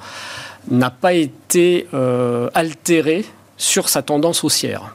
[0.70, 3.24] n'a pas été euh, altérée
[3.56, 4.94] sur sa tendance haussière.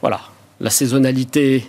[0.00, 0.20] Voilà,
[0.60, 1.66] la saisonnalité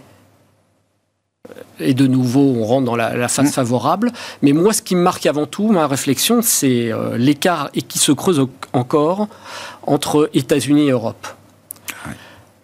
[1.80, 3.52] est de nouveau, on rentre dans la, phase mm.
[3.52, 4.12] favorable.
[4.42, 8.00] Mais moi, ce qui me marque avant tout, ma réflexion, c'est euh, l'écart et qui
[8.00, 9.28] se creuse encore
[9.84, 11.28] entre États-Unis et Europe.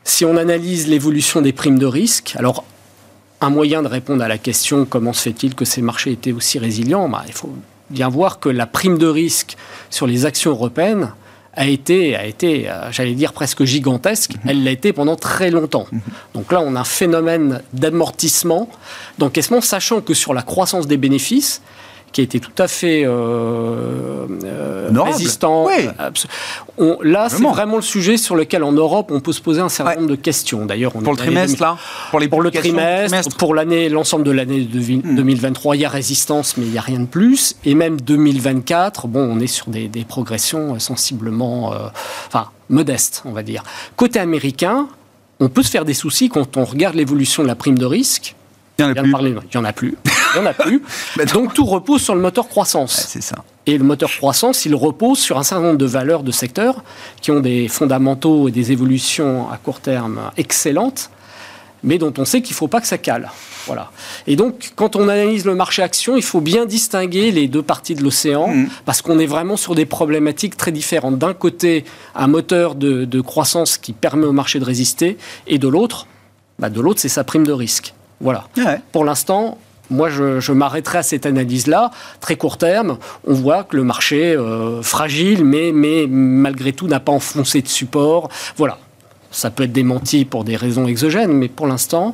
[0.04, 2.64] Si on analyse l'évolution des primes de risque, alors
[3.42, 6.60] un moyen de répondre à la question comment se fait-il que ces marchés étaient aussi
[6.60, 7.54] résilients, bah, il faut
[7.90, 9.58] bien voir que la prime de risque
[9.90, 11.14] sur les actions européennes
[11.56, 14.32] a été, a été euh, j'allais dire, presque gigantesque.
[14.32, 14.50] Mhm.
[14.50, 15.86] Elle l'a été pendant très longtemps.
[15.92, 16.02] Mhm.
[16.34, 18.70] Donc là, on a un phénomène d'amortissement,
[19.20, 21.62] d'encaissement, sachant que sur la croissance des bénéfices,
[22.14, 25.68] qui a été tout à fait euh, euh résistant.
[27.02, 29.96] là, c'est vraiment le sujet sur lequel en Europe on peut se poser un certain
[29.96, 30.66] nombre de questions.
[30.66, 31.78] D'ailleurs, pour le trimestre là,
[32.12, 35.76] pour, les pour le trimestre, pour l'année, l'ensemble de l'année 2023, hmm.
[35.76, 37.56] il y a résistance, mais il n'y a rien de plus.
[37.66, 41.88] Et même 2024, bon, on est sur des, progressions sensiblement, euh,
[42.28, 43.64] enfin, modestes, on va dire.
[43.96, 44.88] Côté américain,
[45.40, 48.36] on peut se faire des soucis quand on regarde l'évolution de la prime de risque.
[48.78, 49.98] Il n'y en en a plus.
[50.36, 50.82] Il n'y en a plus.
[51.34, 53.08] Donc tout repose sur le moteur croissance.
[53.10, 53.38] c'est ça.
[53.66, 56.84] Et le moteur croissance, il repose sur un certain nombre de valeurs de secteurs
[57.22, 61.10] qui ont des fondamentaux et des évolutions à court terme excellentes,
[61.82, 63.32] mais dont on sait qu'il ne faut pas que ça cale.
[63.66, 63.92] Voilà.
[64.28, 67.96] Et donc, quand on analyse le marché action, il faut bien distinguer les deux parties
[67.96, 68.68] de l'océan, mmh.
[68.86, 71.18] parce qu'on est vraiment sur des problématiques très différentes.
[71.18, 75.18] D'un côté, un moteur de, croissance qui permet au marché de résister,
[75.48, 76.08] et de l'autre,
[76.60, 77.94] bah de l'autre, c'est sa prime de risque.
[78.20, 78.48] Voilà.
[78.92, 79.58] Pour l'instant,
[79.90, 81.92] moi, je, m'arrêterai à cette analyse-là.
[82.20, 87.00] Très court terme, on voit que le marché, euh, fragile, mais, mais malgré tout, n'a
[87.00, 88.30] pas enfoncé de support.
[88.58, 88.78] Voilà.
[89.32, 92.14] Ça peut être démenti pour des raisons exogènes, mais pour l'instant,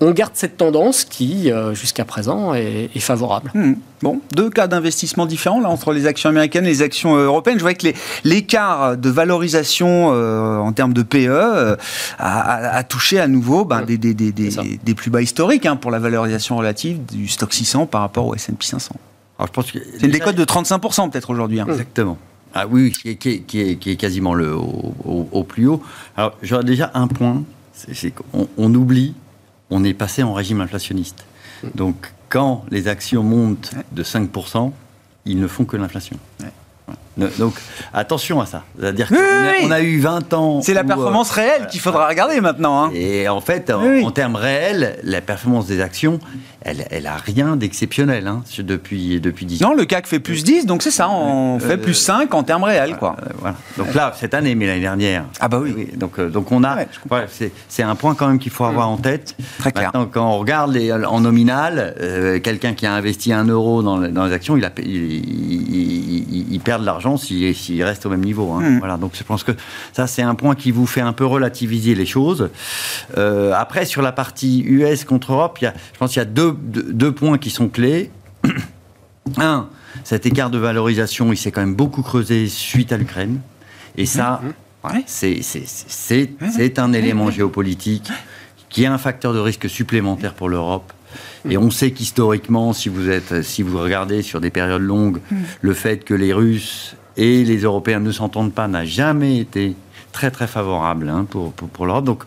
[0.00, 3.50] on garde cette tendance qui, euh, jusqu'à présent, est, favorable.
[3.54, 3.74] Hmm.
[4.02, 7.58] Bon, deux cas d'investissement différents là entre les actions américaines et les actions euh, européennes.
[7.58, 7.88] Je vois que
[8.24, 11.76] l'écart de valorisation euh, en termes de PE
[12.18, 15.98] a, touché à nouveau ben, des, des, des, des, plus bas historiques hein, pour la
[15.98, 18.94] valorisation relative du stock 600 par rapport au S&P 500.
[19.72, 21.60] C'est une décote de 35% peut-être aujourd'hui.
[21.60, 21.66] Hein.
[21.68, 22.18] Exactement.
[22.54, 23.30] Ah oui, qui est, qui
[23.60, 25.82] est, qui est, quasiment le, au, plus haut.
[26.16, 29.14] Alors j'aurais déjà un point, c'est qu'on on oublie
[29.70, 31.24] on est passé en régime inflationniste.
[31.74, 34.72] Donc, quand les actions montent de 5%,
[35.24, 36.18] ils ne font que l'inflation.
[37.16, 37.54] Donc
[37.92, 38.64] attention à ça.
[38.78, 40.60] C'est-à-dire qu'on a, eu 20 ans.
[40.62, 42.84] C'est la performance euh, réelle qu'il faudra regarder maintenant.
[42.84, 42.90] Hein.
[42.94, 46.18] Et en fait, en, termes réels, la performance des actions,
[46.62, 49.70] elle, elle a rien d'exceptionnel hein, depuis, depuis 10 ans.
[49.70, 52.64] Non, le CAC fait plus 10, donc c'est ça, on fait plus 5 en termes
[52.64, 52.96] réels.
[52.96, 53.16] Quoi.
[53.38, 53.56] voilà.
[53.76, 55.24] Donc là, cette année, mais l'année dernière.
[55.40, 55.88] Ah bah oui.
[55.96, 56.78] donc, euh, donc on a.
[57.68, 59.36] c'est un point quand même qu'il faut avoir en tête.
[59.58, 59.90] Très clair.
[59.92, 63.98] Maintenant, quand on regarde les, en nominal, euh, quelqu'un qui a investi 1 euro dans,
[63.98, 68.50] dans les actions, il, a, il, il perd de l'argent s'il reste au même niveau.
[68.52, 68.62] Hein.
[68.62, 68.78] Hmm.
[68.78, 69.52] Voilà, donc je pense que
[69.92, 72.50] ça, c'est un point qui vous fait un peu relativiser les choses.
[73.16, 76.22] Euh, après, sur la partie US contre Europe, il y a, je pense qu'il y
[76.22, 78.10] a deux, deux, points qui sont clés.
[79.38, 79.68] un,
[80.02, 83.40] Cet écart de valorisation, il s'est quand même beaucoup creusé suite à l'Ukraine.
[83.96, 84.40] Et ça,
[84.82, 85.02] Ouais.
[85.06, 88.10] c'est c'est- c'est- c'est un élément géopolitique
[88.68, 90.92] qui est un facteur de risque supplémentaire pour l'Europe.
[91.48, 95.18] Et on sait qu'historiquement, si vous êtes, si vous regardez sur des périodes longues,
[95.60, 99.74] le fait que les Russes et les Européens ne s'entendent pas n'a jamais été
[100.12, 102.04] très très favorable hein, pour, pour, pour l'Europe.
[102.04, 102.24] Donc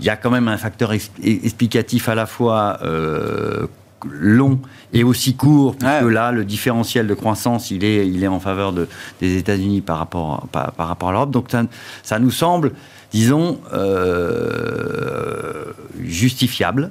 [0.00, 3.66] il y a quand même un facteur ex- explicatif à la fois euh,
[4.10, 4.58] long
[4.92, 6.12] et aussi court, puisque Ouais.
[6.12, 8.88] là, le différentiel de croissance, il est, il est en faveur de,
[9.20, 11.30] des États-Unis par rapport, par, par rapport à l'Europe.
[11.30, 11.62] Donc ça,
[12.02, 12.72] ça nous semble,
[13.12, 15.64] disons, euh,
[16.04, 16.90] justifiable.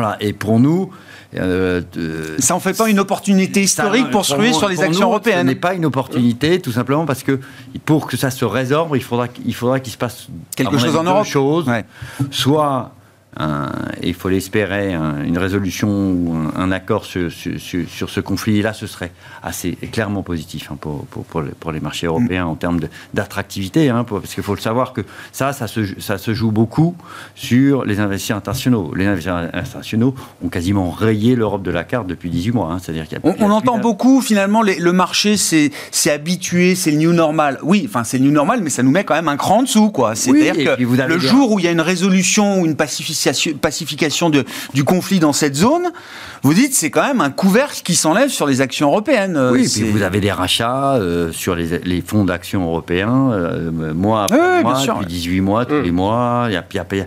[0.00, 0.16] Voilà.
[0.20, 0.90] Et pour nous,
[1.36, 4.76] euh, de- Ça en fait pas une opportunité historique ça, pour se ruer sur les
[4.80, 5.46] actions nous, Ce européennes.
[5.46, 7.38] n'est pas une opportunité, tout simplement parce que
[7.84, 11.04] pour que ça se résorbe, il faudra, qu'il faudra qu'il se passe Quelque chose en
[11.04, 11.26] Europe.
[11.66, 11.84] Ouais.
[12.30, 12.92] Soit,
[13.38, 13.70] un-
[14.02, 18.10] et il faut l'espérer, un- une résolution ou un, un accord sur, sur- sur- sur
[18.10, 18.58] ce conflit.
[18.58, 22.06] Et là, ce serait assez clairement positif hein, pour, pour, pour les, pour les marchés
[22.06, 22.80] européens en termes
[23.14, 23.88] d'attractivité.
[23.90, 26.96] hein, parce qu'il faut le savoir que ça, ça se, ça se joue beaucoup
[27.34, 28.92] sur les investisseurs internationaux.
[28.94, 32.70] Les investisseurs internationaux ont quasiment rayé l'Europe de la carte depuis 18 mois.
[32.72, 32.78] hein.
[32.82, 35.70] C'est-à-dire qu'il y a- On, entend beaucoup finalement les- le marché c'est
[36.10, 37.58] habitué, c'est le new normal.
[37.62, 39.62] Oui, enfin c'est le new normal, mais ça nous met quand même un cran en
[39.62, 40.14] dessous quoi.
[40.14, 43.27] C'est-à-dire que le jour où il y a une résolution ou une pacification,
[43.60, 45.90] pacification de- du conflit dans cette zone,
[46.42, 49.36] vous dites c'est quand même un couvercle qui s'enlève sur les actions européennes.
[49.36, 53.30] Euh, Oui, et puis vous avez des rachats euh, sur les, les fonds d'action européens,
[53.32, 55.82] euh, mois après Oui, mois, depuis 18 mois, tous Mm.
[55.82, 56.46] les mois.
[56.48, 57.06] Il y a, y a- il y a-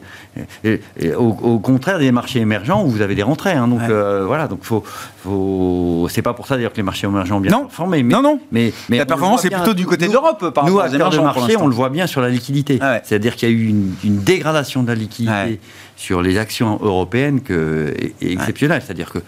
[0.63, 3.51] et- et au, au contraire des marchés émergents où vous avez des rentrées.
[3.51, 3.67] hein.
[3.67, 3.87] donc Ouais.
[3.89, 4.83] euh, voilà, donc faut,
[5.23, 6.07] faut...
[6.09, 7.61] c'est pas pour ça d'ailleurs que les marchés émergents ont bien Non.
[7.65, 8.03] performé.
[8.03, 8.39] Mais, Non, non.
[8.51, 11.23] Mais, mais la performance est plutôt du côté de l'Europe par Nous, rapport aux émergents,
[11.23, 12.79] marché, on le voit bien sur la liquidité.
[12.81, 13.01] Ah ouais.
[13.03, 15.59] C'est-à-dire qu'il y a eu une, une dégradation de la liquidité Ouais.
[16.01, 18.37] Sur les actions européennes que, est.
[18.81, 19.19] C'est-à-dire que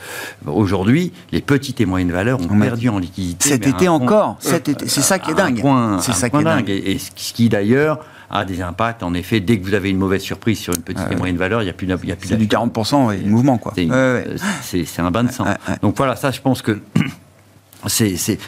[0.48, 3.50] aujourd'hui, les petites et moyennes valeurs ont perdu en liquidité.
[3.50, 5.62] Cet été encore, cet été, c'est ça qui est dingue.
[6.02, 6.70] C'est ça qui est dingue.
[6.70, 8.00] Et, et ce qui d'ailleurs
[8.32, 9.04] a des impacts.
[9.04, 11.62] En effet, dès que vous avez une mauvaise surprise sur une petite et moyenne valeur,
[11.62, 12.68] il n'y a plus d'im- il y a plus C'est du d'action.
[12.68, 13.74] 40% et mouvement quoi.
[13.76, 14.26] C'est Ouais,
[14.98, 15.46] un bain de sang.
[15.84, 16.80] Donc voilà, ça, je pense que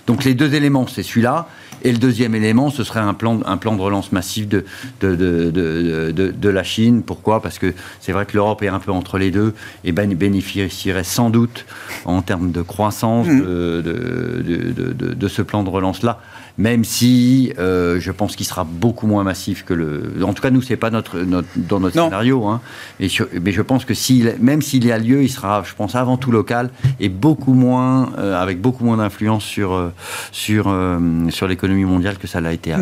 [0.07, 1.47] donc les deux éléments, c'est celui-là.
[1.83, 4.65] Et le deuxième élément, ce serait un plan, un plan de relance massif de,
[5.01, 7.03] de, de, de, de- de la Chine.
[7.03, 7.41] Pourquoi?
[7.43, 11.03] Parce que c'est vrai que l'Europe est un peu entre les deux et ben- bénéficierait
[11.03, 11.65] sans doute
[12.05, 16.19] en termes de croissance de, de, de, de- de- de ce plan de relance-là.
[16.57, 20.13] Même si euh, je pense qu'il sera beaucoup moins massif que le.
[20.23, 22.05] En tout cas, nous, c'est pas notre, notre dans notre Non.
[22.05, 22.45] scénario.
[22.45, 22.61] Hein.
[23.01, 23.09] Et
[23.41, 26.15] mais je pense que s'il, même s'il y a lieu, il sera, je pense, avant
[26.15, 26.69] tout local
[27.01, 29.89] et beaucoup moins, euh, avec beaucoup moins d'influence sur euh,
[30.31, 32.73] sur euh, sur l'économie mondiale que ça l'a été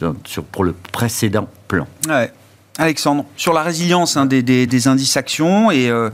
[0.00, 1.86] dans- sur, pour le précédent plan.
[2.08, 2.32] Ouais.
[2.78, 6.10] Alexandre, sur la résilience hein, des, des- des indices actions et, euh,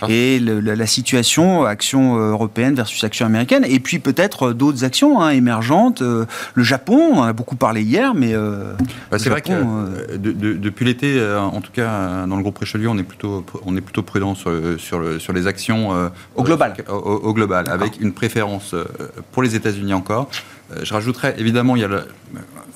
[0.00, 0.06] Ah.
[0.08, 4.54] et le- la, la situation action euh, européenne versus action américaine, et puis peut-être euh,
[4.54, 6.02] d'autres actions hein, émergentes.
[6.02, 6.24] euh,
[6.54, 8.74] le Japon, on en a beaucoup parlé hier, mais euh,
[9.10, 11.88] Bah, c'est vrai que Japon, euh, euh, de- de- depuis l'été, euh, en tout cas
[11.90, 15.18] euh, dans le groupe Richelieu, on est plutôt, on est plutôt prudent sur, sur, le-
[15.18, 16.74] sur les actions euh, Au global.
[16.88, 18.84] Au, au- global, avec une préférence euh,
[19.32, 20.28] pour les États-Unis encore.
[20.72, 22.02] Euh, Je rajouterais, évidemment, il y a le,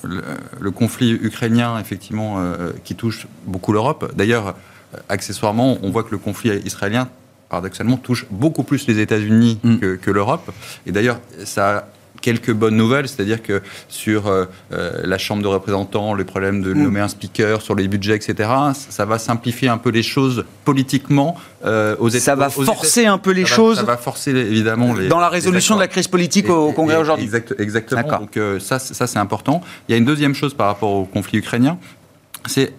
[0.03, 0.23] le-
[0.59, 4.11] le conflit ukrainien, effectivement, euh, qui touche beaucoup l'Europe.
[4.15, 4.55] D'ailleurs,
[5.07, 7.09] accessoirement, on voit que le conflit israélien,
[7.49, 9.77] paradoxalement, touche beaucoup plus les États-Unis Mm.
[9.77, 10.51] que, que l'Europe.
[10.85, 11.83] Et d'ailleurs, ça a
[12.21, 16.73] quelques bonnes nouvelles, c'est-à-dire que sur euh, euh, la Chambre de représentants, les problèmes de
[16.73, 16.83] Mm.
[16.83, 18.49] nommer un speaker, sur les budgets, etc.,
[18.89, 22.65] ça va simplifier un peu les choses politiquement euh, aux États ça va aux États-
[22.65, 25.75] forcer un peu les ça va- choses ça va forcer évidemment les, dans la résolution
[25.75, 27.25] de la crise politique Et- au Congrès aujourd'hui.
[27.25, 28.19] exact- exactement.
[28.19, 29.61] Donc euh, ça, c'est- ça c'est important.
[29.87, 31.77] Il y a une deuxième chose par rapport au conflit ukrainien,
[32.45, 32.73] c'est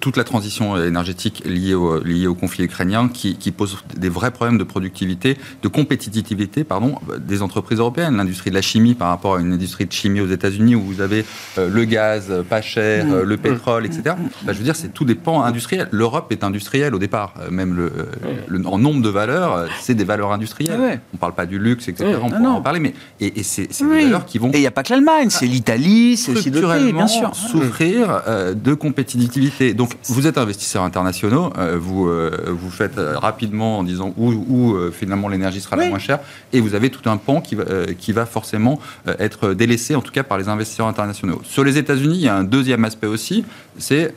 [0.00, 4.30] toute la transition énergétique liée au, liée au conflit ukrainien qui, qui pose des vrais
[4.30, 8.16] problèmes de productivité, de compétitivité pardon, des entreprises européennes.
[8.16, 11.00] L'industrie de la chimie par rapport à une industrie de chimie aux États-Unis où vous
[11.00, 11.24] avez
[11.58, 13.12] euh, le gaz euh, pas cher, Mmh.
[13.12, 14.02] euh, le pétrole, etc.
[14.44, 15.88] Bah, je veux dire, c'est tout des pans industriels.
[15.90, 17.34] L'Europe est industrielle au départ.
[17.40, 18.04] Euh, même le, euh,
[18.48, 20.76] le- en nombre de valeurs, euh, c'est des valeurs industrielles.
[20.78, 21.00] Ah ouais.
[21.12, 22.10] On ne parle pas du luxe, etc.
[22.14, 22.20] Oui.
[22.22, 22.50] On Ah non.
[22.56, 23.98] en parler, mais et, et c'est Oui.
[23.98, 26.50] des valeurs qui vont Et il n'y a pas que l'Allemagne, c'est l'Italie, c'est aussi
[26.50, 27.34] bien sûr.
[27.34, 29.74] souffrir euh, de compétitivité.
[29.76, 34.32] Donc, vous êtes investisseurs internationaux, euh, vous euh, vous faites euh, rapidement en disant où,
[34.32, 35.84] où, finalement l'énergie sera Oui.
[35.84, 36.18] la moins chère,
[36.52, 37.64] et vous avez tout un pan qui va,
[37.98, 38.80] qui va forcément
[39.18, 41.40] être délaissé, en tout cas par les investisseurs internationaux.
[41.44, 43.44] Sur les États-Unis, il y a un deuxième aspect aussi,
[43.78, 44.12] c'est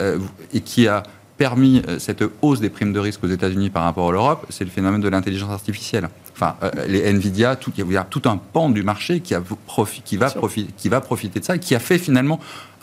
[0.54, 1.04] et qui a
[1.38, 4.70] permis cette hausse des primes de risque aux États-Unis par rapport à l'Europe, c'est le
[4.70, 6.10] phénomène de l'intelligence artificielle.
[6.36, 6.56] Enfin,
[6.88, 10.18] les Nvidia, tout, il y a tout un pan du marché qui, a profi- qui,
[10.18, 10.42] va sûr.
[10.42, 12.40] profi- qui va profiter de ça, et qui a fait finalement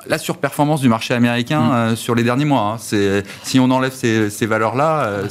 [0.08, 1.72] la surperformance du marché américain Mm.
[1.72, 2.72] euh, sur les derniers mois.
[2.74, 2.76] hein.
[2.80, 5.28] C'est si on enlève ces, ces valeurs-là, euh, Ah,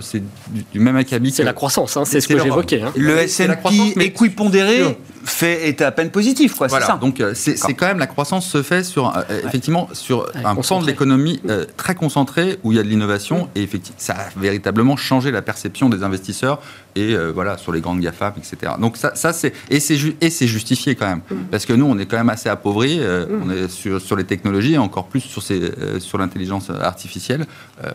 [0.00, 0.18] c'est-
[0.50, 1.30] du, du même acabit.
[1.30, 2.82] C'est que- la croissance, hein, c'est ce que j'évoquais.
[2.82, 2.92] hein.
[2.96, 4.96] Le S&P équipondéré.
[5.24, 6.96] Fait, est à peine positif, quoi, Voilà, ça.
[6.96, 10.54] Donc euh, c'est quand même la croissance se fait sur euh, effectivement sur un pan
[10.56, 10.84] concentré.
[10.86, 13.48] de l'économie euh, très concentré où il y a de l'innovation.
[13.54, 16.60] Et effectivement ça a véritablement changé la perception des investisseurs
[16.94, 18.72] et euh, voilà sur les grandes GAFAM etc.
[18.78, 21.20] Donc ça, ça c'est et c'est ju- justifié quand même.
[21.50, 24.24] Parce que nous on est quand même assez appauvris euh, on est sur, sur les
[24.24, 27.46] technologies et encore plus sur ces sur l'intelligence artificielle.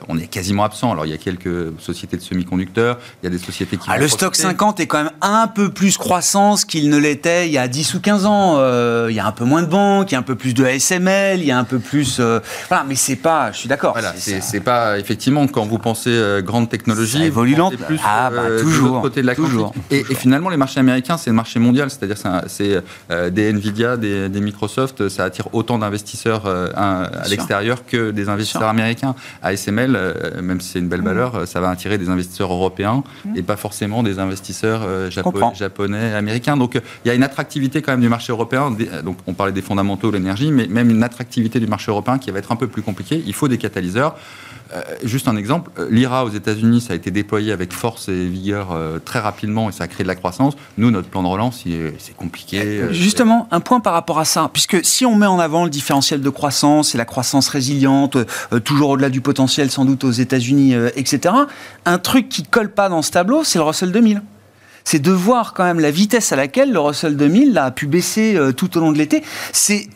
[0.09, 0.91] On est quasiment absent.
[0.91, 3.97] Alors il y a quelques sociétés de semi-conducteurs, il y a des sociétés qui Ah,
[3.97, 4.43] le stock profiter.
[4.47, 7.99] 50 est quand même un peu plus croissance qu'il ne il y a 10 ou
[7.99, 8.55] 15 ans.
[8.57, 10.53] Euh, il y a un peu moins de banques, il y a un peu plus
[10.53, 12.17] de ASML, il y a un peu plus...
[12.19, 13.51] euh, voilà, mais c'est pas...
[13.51, 13.93] Je suis d'accord.
[13.93, 17.99] Voilà, c'est- pas effectivement quand vous pensez euh, grande technologie, Ça évolue vous pensez plus
[18.03, 21.29] Ah, bah, de toujours, côté de la toujours, Et, et finalement, les marchés américains, c'est
[21.29, 22.83] le marché mondial, c'est-à-dire c'est
[23.31, 29.15] des Nvidia, des, des Microsoft, ça attire autant d'investisseurs à l'extérieur que des investisseurs américains.
[29.43, 33.03] ASML, même si c'est une belle valeur, euh, ça va attirer des investisseurs européens
[33.35, 34.81] et pas forcément des investisseurs
[35.55, 36.57] japonais, américains.
[36.57, 38.75] Donc il y a une attractivité quand même du marché européen.
[38.81, 42.29] Euh, Donc on parlait des fondamentaux, l'énergie, mais même une attractivité du marché européen qui
[42.31, 43.23] va être un peu plus compliquée.
[43.25, 44.15] Il faut des catalyseurs.
[44.75, 48.25] Euh, juste un exemple, euh, l'IRA aux États-Unis, ça a été déployé avec force et
[48.27, 50.55] vigueur euh, très rapidement et ça a créé de la croissance.
[50.77, 51.63] Nous, notre plan de relance,
[51.99, 52.59] c'est compliqué.
[52.59, 55.69] euh, Justement, un point par rapport à ça, puisque si on met en avant le
[55.69, 58.17] différentiel de croissance et la croissance résiliente,
[58.65, 61.33] toujours au-delà du potentiel sans doute aux États-Unis, etc.,
[61.85, 64.21] un truc qui colle pas dans ce tableau, c'est le Russell 2000.
[64.89, 67.87] C'est de voir quand même la vitesse à laquelle le Russell 2000 là, a pu
[67.87, 69.21] baisser euh, tout au long de l'été.
[69.51, 69.89] C'est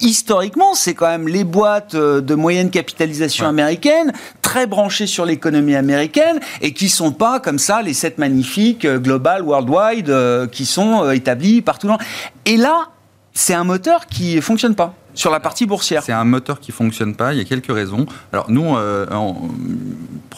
[0.00, 3.50] historiquement, c'est quand même les boîtes euh, de moyenne capitalisation Ouais.
[3.50, 8.86] américaine, très branchées sur l'économie américaine, et qui sont pas comme ça les sept magnifiques
[8.86, 11.98] euh, global, worldwide, qui sont établis partout dans.
[12.46, 12.88] Et là,
[13.34, 16.02] c'est un moteur qui fonctionne pas sur la partie boursière.
[16.02, 17.32] C'est un moteur qui fonctionne pas.
[17.32, 18.06] Il y a quelques raisons.
[18.32, 19.48] Alors nous, euh, en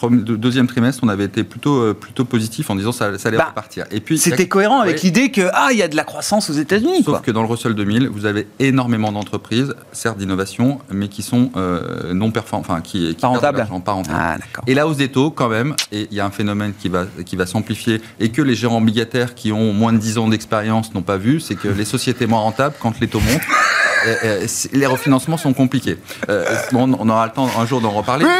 [0.09, 3.47] deuxième trimestre, on avait été plutôt euh, plutôt positif en disant ça, ça allait Bah,
[3.49, 3.85] repartir.
[3.91, 6.53] Et puis C'était cohérent avec l'idée que ah, il y a de la croissance aux
[6.53, 6.97] États-Unis.
[6.97, 7.19] Sauf quoi.
[7.19, 12.13] que dans le Russell 2000, vous avez énormément d'entreprises, certes d'innovation, mais qui sont euh,
[12.13, 13.65] non performantes, enfin qui, qui Pas rentables.
[14.11, 14.37] Ah.
[14.67, 17.05] Et la hausse des taux, quand même, et il y a un phénomène qui va,
[17.25, 20.93] qui va s'amplifier et que les gérants obligataires qui ont moins de 10 ans d'expérience
[20.93, 23.41] n'ont pas vu, c'est que les sociétés moins rentables, quand les taux montent,
[24.73, 25.97] les refinancements sont compliqués.
[26.29, 28.25] Euh, bon, on aura le temps un jour d'en reparler.
[28.25, 28.31] Oui,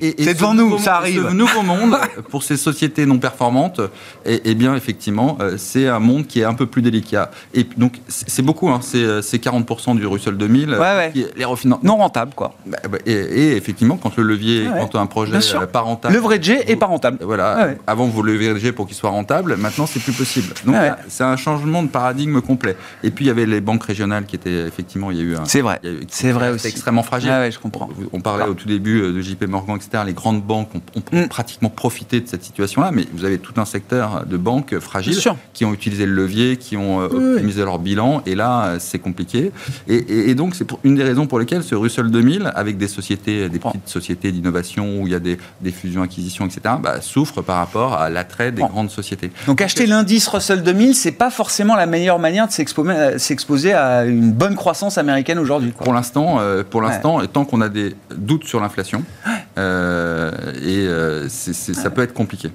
[0.00, 1.26] oui, c'est ce devant nous, ça arrive.
[1.28, 1.96] Ce nouveau monde,
[2.30, 3.80] pour ces sociétés non performantes,
[4.24, 7.30] et, et bien effectivement, euh, c'est un monde qui est un peu plus délicat.
[7.54, 10.70] Et donc, c'est beaucoup, hein, c'est euh, c'est 40% du Russell 2000.
[10.70, 11.12] Ouais, ouais.
[11.36, 11.86] les refinancements.
[11.86, 12.54] Non rentable, quoi.
[12.66, 16.14] Bah, bah, et, et effectivement, quand le levier, Ouais, quand un projet euh, pas rentable.
[16.14, 17.18] Leveragé et pas rentable.
[17.20, 20.54] Voilà, avant vous le leveragez pour qu'il soit rentable, maintenant c'est plus possible.
[20.64, 20.76] Donc
[21.08, 22.76] c'est un changement de paradigme complet.
[23.02, 25.36] Et puis il y avait les banques régionales qui étaient effectivement, il y a eu
[25.36, 25.44] un.
[25.44, 25.80] C'est vrai.
[26.08, 26.66] C'est vrai aussi.
[26.68, 27.30] extrêmement fragile.
[27.32, 27.88] Ah ouais, je comprends.
[28.12, 30.02] On parlait au tout début euh, de JP Morgan, etc.
[30.06, 31.28] Les grandes banques ont, ont Mm.
[31.28, 35.18] pratiquement profité de cette situation-là, mais vous avez tout un secteur de banques fragiles
[35.52, 38.76] qui ont utilisé le levier, qui ont euh, Oui, optimisé leur bilan, et là, euh,
[38.80, 39.52] c'est compliqué.
[39.88, 42.88] Et, et- et donc, c'est une des raisons pour lesquelles ce Russell 2000, avec des
[42.88, 47.42] sociétés, des petites sociétés d'innovation où il y a des, des fusions-acquisitions, etc., bah, souffre
[47.42, 48.68] par rapport à l'attrait des Bon.
[48.68, 49.30] grandes sociétés.
[49.46, 54.04] Donc acheter l'indice Russell 2000, c'est pas forcément la meilleure manière de s'expo- s'exposer à
[54.04, 55.72] une bonne croissance américaine aujourd'hui.
[55.72, 59.04] Pour l'instant, euh, pour l'instant, et tant qu'on a des doutes sur l'inflation,
[59.58, 60.30] euh,
[60.62, 62.50] et euh, ça peut être compliqué.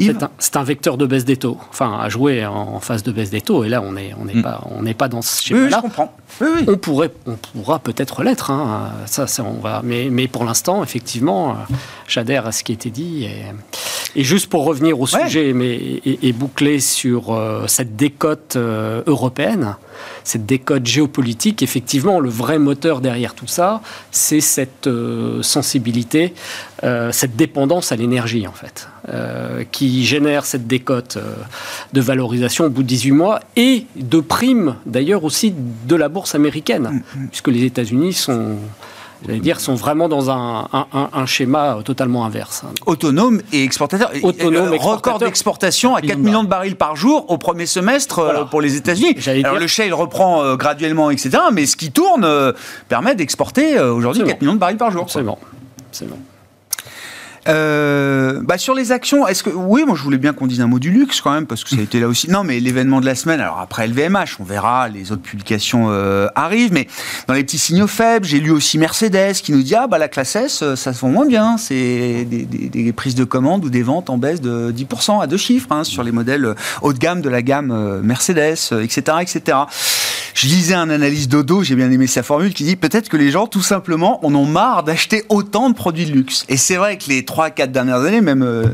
[0.00, 3.30] C'est un, un vecteur de baisse des taux, enfin à jouer en, phase de baisse
[3.30, 3.62] des taux.
[3.64, 4.42] Et là, on n'est on n'est Mm.
[4.42, 5.80] pas, on pas dans ce Oui, oui, je schéma-là.
[5.82, 6.14] comprends.
[6.40, 6.64] Oui, oui.
[6.66, 8.50] on pourrait, on pourra peut-être l'être.
[8.50, 8.90] hein.
[9.06, 9.82] Ça, ça, on va.
[9.84, 11.56] Mais, mais pour l'instant, effectivement,
[12.08, 13.24] j'adhère à ce qui a été dit.
[13.24, 13.44] Et,
[14.20, 15.24] et juste pour revenir au Ouais.
[15.24, 19.76] sujet, mais et, et boucler sur euh, cette décote euh, européenne,
[20.24, 26.34] cette décote géopolitique, effectivement, le vrai moteur derrière tout ça, c'est cette euh, sensibilité,
[26.84, 31.34] euh, cette dépendance à l'énergie, en fait, euh, qui génère cette décote euh,
[31.92, 35.52] de valorisation au bout de 18 mois et de primes, d'ailleurs, aussi
[35.86, 38.56] de la bourse américaine, puisque les États-Unis sont.
[39.24, 42.64] J'allais dire, sont vraiment dans un, un- un- un schéma totalement inverse.
[42.86, 44.10] Autonome et exportateur.
[44.24, 45.18] Autonome, Euh, record exportateur.
[45.20, 48.44] d'exportation à 4 Millions de barils par jour au premier semestre Voilà.
[48.46, 49.14] pour les États-Unis.
[49.28, 51.38] Alors dire- le shale reprend graduellement, etc.
[51.52, 52.26] Mais ce qui tourne
[52.88, 54.28] permet d'exporter aujourd'hui Absolument.
[54.32, 55.02] 4 millions de barils par jour.
[55.02, 55.06] quoi.
[55.10, 55.38] Absolument.
[57.48, 60.68] Euh, bah sur les actions, est-ce que oui, moi je voulais bien qu'on dise un
[60.68, 62.30] mot du luxe quand même parce que ça a été là aussi.
[62.30, 63.40] Non, mais l'événement de la semaine.
[63.40, 66.86] Alors après LVMH, on verra, les autres publications euh, arrivent, mais
[67.26, 70.08] dans les petits signaux faibles, j'ai lu aussi Mercedes qui nous dit ah bah la
[70.08, 71.56] classe S, euh, ça se vend moins bien.
[71.58, 75.26] C'est des, des- des prises de commandes ou des ventes en baisse de 10% à
[75.26, 78.82] deux chiffres hein, sur les modèles haut de gamme de la gamme euh, Mercedes, euh,
[78.82, 79.58] etc., etc.
[80.34, 83.30] Je lisais un analyse Dodo, j'ai bien aimé sa formule, qui dit peut-être que les
[83.30, 86.44] gens, tout simplement, en ont marre d'acheter autant de produits de luxe.
[86.48, 88.66] Et c'est vrai que les 3-4 dernières années, même euh,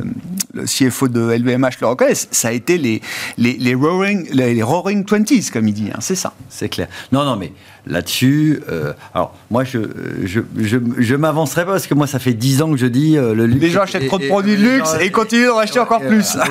[0.55, 3.03] le CFO de LVMH le reconnaît, ça a été les,
[3.37, 5.89] les, les roaring, les, les roaring 20s, comme il dit.
[5.93, 6.33] hein, c'est ça.
[6.49, 6.89] C'est clair.
[7.13, 7.53] Non, non, mais
[7.87, 9.79] là-dessus, euh, alors moi, je
[10.25, 13.17] je, je, je m'avancerai pas parce que moi, ça fait 10 ans que je dis
[13.17, 13.61] euh, le luxe.
[13.63, 16.01] Les gens achètent trop de et- produits de luxe et ils continuent d'en acheter encore
[16.03, 16.35] Euh, plus.
[16.37, 16.47] donc,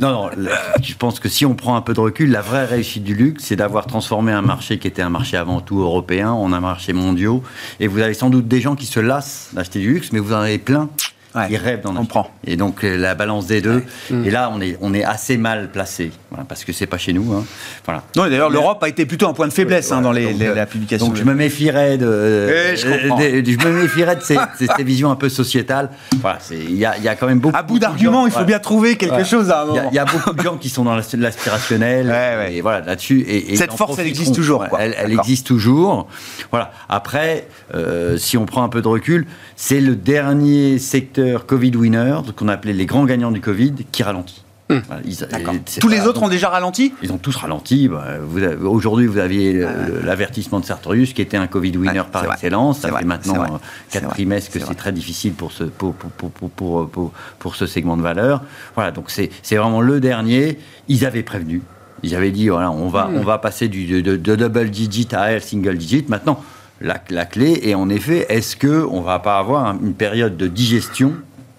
[0.00, 0.30] non, non,
[0.82, 3.44] je pense que si on prend un peu de recul, la vraie réussite du luxe,
[3.46, 6.92] c'est d'avoir transformé un marché qui était un marché avant tout européen en un marché
[6.92, 7.40] mondial.
[7.80, 10.32] Et vous avez sans doute des gens qui se lassent d'acheter du luxe, mais vous
[10.32, 10.88] en avez plein.
[11.34, 12.08] Ouais, qui rêvent d'en on acheter.
[12.08, 12.30] prend.
[12.46, 13.84] Et donc euh, la balance des deux.
[14.10, 17.12] Et là, on est, on est assez mal placé, voilà, parce que c'est pas chez
[17.14, 17.32] nous.
[17.32, 17.44] hein.
[17.86, 18.02] Voilà.
[18.16, 20.54] Non, d'ailleurs, l'Europe a été plutôt un point de faiblesse hein, dans les, Donc, les-
[20.54, 21.06] la publication.
[21.06, 22.06] Donc je me méfierais de,
[22.76, 22.86] je
[23.40, 25.90] de- me méfierais de ces, ces visions un peu sociétales.
[26.20, 27.56] Voilà, il y y a quand même beaucoup.
[27.56, 28.44] à bout d'arguments, il faut ouais.
[28.44, 29.24] bien trouver quelque Ouais.
[29.24, 29.88] chose à un Il y, a, moment.
[29.92, 32.06] il y a beaucoup de gens qui sont dans la- l'aspirationnel.
[32.08, 32.54] Ouais, ouais.
[32.56, 33.20] Et voilà, là-dessus.
[33.20, 34.80] Et, et Cette force, elle existe toujours, quoi.
[34.82, 36.08] Elle, existe toujours.
[36.50, 36.72] Voilà.
[36.88, 39.26] Après, euh, si on prend un peu de recul,
[39.56, 44.44] c'est le dernier secteur Covid winner, qu'on appelait les grands gagnants du Covid, qui ralentit.
[44.68, 45.54] Voilà, ils- D'accord.
[45.54, 47.88] et c'est Tous les autres ont déjà ralenti ils ont tous ralenti.
[47.88, 48.04] Bah,
[48.64, 49.64] Aujourd'hui, vous aviez
[50.04, 52.34] l'avertissement de Sartorius, qui était un Covid winner par vrai.
[52.34, 52.80] excellence.
[52.80, 53.48] Ça fait maintenant vrai.
[53.96, 55.94] euh, trimestres que C'est très difficile pour ce, pour,
[57.56, 58.42] ce segment de valeur.
[58.74, 60.58] Voilà, donc c'est vraiment le dernier.
[60.88, 61.62] Ils avaient prévenu.
[62.02, 65.76] Ils avaient dit, voilà, on va, on va passer du, de, double digit à single
[65.78, 66.04] digit.
[66.08, 66.42] Maintenant,
[66.80, 70.36] la, la clé est en effet, est-ce qu'on ne va pas avoir un- une période
[70.36, 71.14] de digestion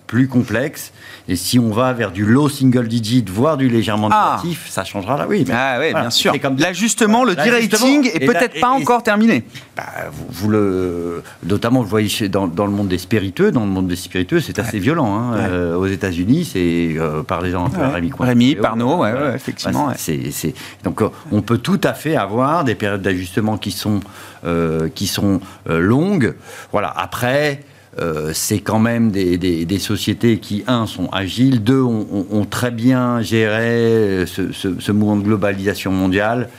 [0.09, 0.91] plus complexe
[1.27, 4.37] et si on va vers du low single digit, voire du légèrement Ah.
[4.41, 5.45] négatif, ça changera là, oui.
[5.47, 6.33] mais Ah oui, voilà, bien sûr.
[6.41, 9.43] comme- L'ajustement, le de-rating est peut-être pas et- encore terminé.
[9.77, 13.51] bah, vous, vous le, notamment, vous le voyez dans, dans le monde des spiritueux.
[13.51, 15.13] Dans le monde des spiritueux, c'est assez violent.
[15.15, 15.33] hein.
[15.35, 15.39] Ouais.
[15.47, 17.93] Euh, aux États-Unis, c'est euh, parlez-en un peu à Ouais.
[17.93, 18.09] Rémi.
[18.09, 18.73] Coin- Rémi, voilà.
[19.29, 20.53] ouais, effectivement, Bah, c'est-
[20.83, 21.01] donc,
[21.31, 23.99] on peut tout à fait avoir des périodes d'ajustement qui sont
[24.45, 25.39] euh, qui sont
[25.69, 26.33] euh, longues.
[26.71, 26.91] Voilà.
[26.97, 27.61] Après.
[27.99, 32.27] Euh, c'est quand même des, des- des sociétés qui, un, sont agiles, deux, ont, ont-
[32.31, 36.49] ont très bien géré ce, ce- ce mouvement de globalisation mondiale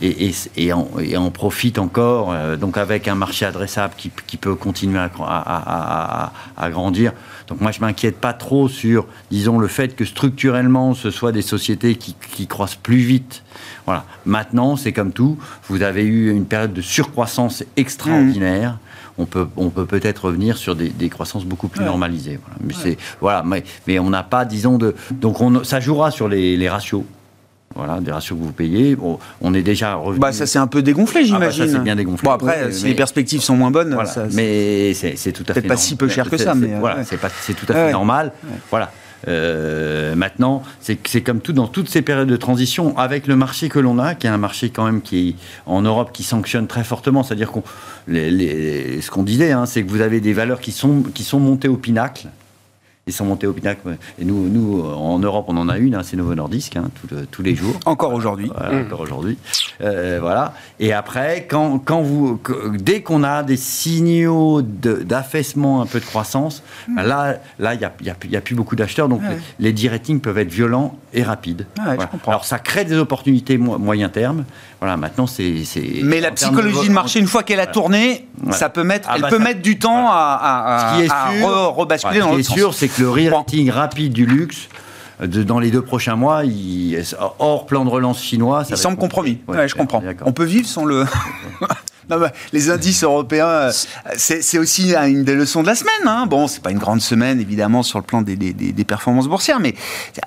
[0.00, 4.10] et, et, et en, et en profite encore, euh, donc avec un marché adressable qui,
[4.26, 7.12] qui peut continuer à, à- à- à- à grandir.
[7.48, 11.42] Donc moi, je m'inquiète pas trop sur, disons, le fait que structurellement, ce soit des
[11.42, 13.42] sociétés qui, qui croissent plus vite.
[13.86, 14.04] Voilà.
[14.24, 15.38] Maintenant, c'est comme tout.
[15.68, 18.78] Vous avez eu une période de surcroissance extraordinaire.
[19.18, 21.86] On peut, on peut peut-être revenir sur des, des croissances beaucoup plus Ouais.
[21.86, 22.38] normalisées.
[22.44, 22.58] Voilà.
[22.62, 24.94] Mais, c'est, voilà, mais, mais on n'a pas, disons, de.
[25.10, 27.02] Donc on, ça jouera sur les, les ratios.
[27.74, 28.96] Voilà, des ratios que vous payez.
[28.96, 30.18] Bon, on est déjà revenu.
[30.20, 31.66] Bah, ça s'est un peu dégonflé, Ah bah, j'imagine.
[31.66, 32.24] ça, c'est bien dégonflé.
[32.26, 34.08] Bon, après, si mais- les perspectives sont moins bonnes, Voilà.
[34.08, 35.78] ça, mais c'est c'est tout à fait Peut-être pas normal.
[35.86, 37.04] si peu cher que ça, mais, euh, voilà, ouais.
[37.04, 38.32] c'est pas c'est tout à fait normal.
[38.70, 38.90] Voilà.
[39.28, 43.78] Euh, maintenant, c'est comme tout dans toutes ces périodes de transition, avec le marché que
[43.78, 47.22] l'on a, qui est un marché quand même qui en Europe qui sanctionne très fortement,
[47.22, 47.62] c'est-à-dire qu'on
[48.08, 52.28] ce qu'on disait, hein, c'est que vous avez des valeurs qui sont montées au pinacle.
[53.08, 53.98] Ils sont montés au pinacle.
[54.18, 57.06] Et nous, nous, en Europe, on en a une, hein, c'est Novo Nordisk, hein, tout
[57.14, 57.78] le- tous les jours.
[57.84, 58.50] encore aujourd'hui.
[58.52, 59.38] Voilà, encore aujourd'hui.
[59.80, 60.54] Euh, voilà.
[60.80, 62.40] Et après, quand, quand vous,
[62.80, 66.64] dès qu'on a des signaux d'affaissement, un peu de croissance,
[66.96, 69.20] bah là, là, il n'y a, y a, il y a plus beaucoup d'acheteurs, donc
[69.22, 69.38] Ouais.
[69.60, 71.66] les, les de-rating peuvent être violents et rapides.
[71.78, 72.06] Ouais, je Voilà.
[72.06, 72.30] comprends.
[72.32, 74.44] Alors ça crée des opportunités mo- moyen terme.
[74.80, 75.64] Voilà, maintenant c'est.
[75.64, 79.14] c'est- Mais la psychologie de marché, une fois qu'elle a tourné, ça peut mettre, Ah
[79.16, 81.74] elle bah peut ça- mettre du temps à, à- Ce qui est à sûr, re-
[81.74, 84.68] rebasculer dans Ce qui est sûr, c'est que le re-rating rapide du luxe,
[85.22, 87.02] de- dans les deux prochains mois, il,
[87.38, 89.38] hors plan de relance chinois, ça Il semble compromis.
[89.48, 90.02] Ouais, je comprends.
[90.26, 91.06] On peut vivre sans le.
[92.08, 92.20] Non,
[92.52, 93.70] les indices européens,
[94.16, 96.06] c'est aussi une des leçons de la semaine.
[96.06, 96.26] Hein.
[96.26, 99.74] Bon, c'est pas une grande semaine, évidemment, sur le plan des performances boursières, mais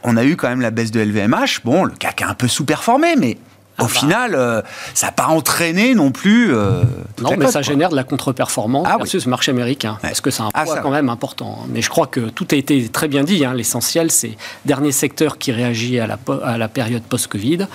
[0.04, 1.62] on a eu quand même la baisse de LVMH.
[1.64, 3.38] Bon, le CAC a un peu sous-performé, mais
[3.82, 4.62] au final, euh,
[4.94, 6.54] ça n'a pas entraîné non plus.
[6.54, 6.82] euh,
[7.22, 7.62] Non, mais ça quoi.
[7.62, 9.04] génère de la contre-performance Ah oui.
[9.04, 9.98] versus le marché américain.
[10.02, 10.82] Parce que c'est un Ah, poids ça.
[10.82, 11.60] quand même important.
[11.70, 13.44] Mais je crois que tout a été très bien dit.
[13.46, 13.54] hein.
[13.54, 17.68] L'essentiel, c'est dernier secteur qui réagit à la, po- à la période post-Covid.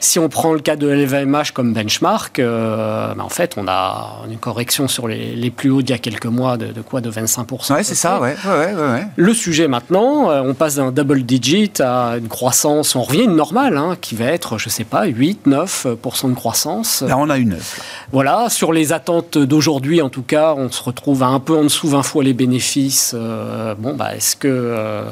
[0.00, 4.22] Si on prend le cas de LVMH comme benchmark, euh, ben, en fait, on a
[4.30, 7.00] une correction sur les, les plus hauts d'il y a quelques mois de, de quoi
[7.00, 7.72] De 25%.
[7.74, 8.36] Ouais, c'est ça, ouais.
[8.44, 9.06] ouais, ouais, ouais, ouais.
[9.16, 13.36] Le sujet maintenant, on passe d'un double digit à une croissance, on revient à une
[13.36, 17.02] normale, hein, qui va être, je sais pas, 8, 9% de croissance.
[17.02, 17.56] Là, on a une là.
[18.12, 21.62] Voilà, sur les attentes d'aujourd'hui, en tout cas, on se retrouve à un peu en
[21.64, 23.12] dessous 20 fois les bénéfices.
[23.14, 25.02] Euh, bon, bah, est-ce que, euh,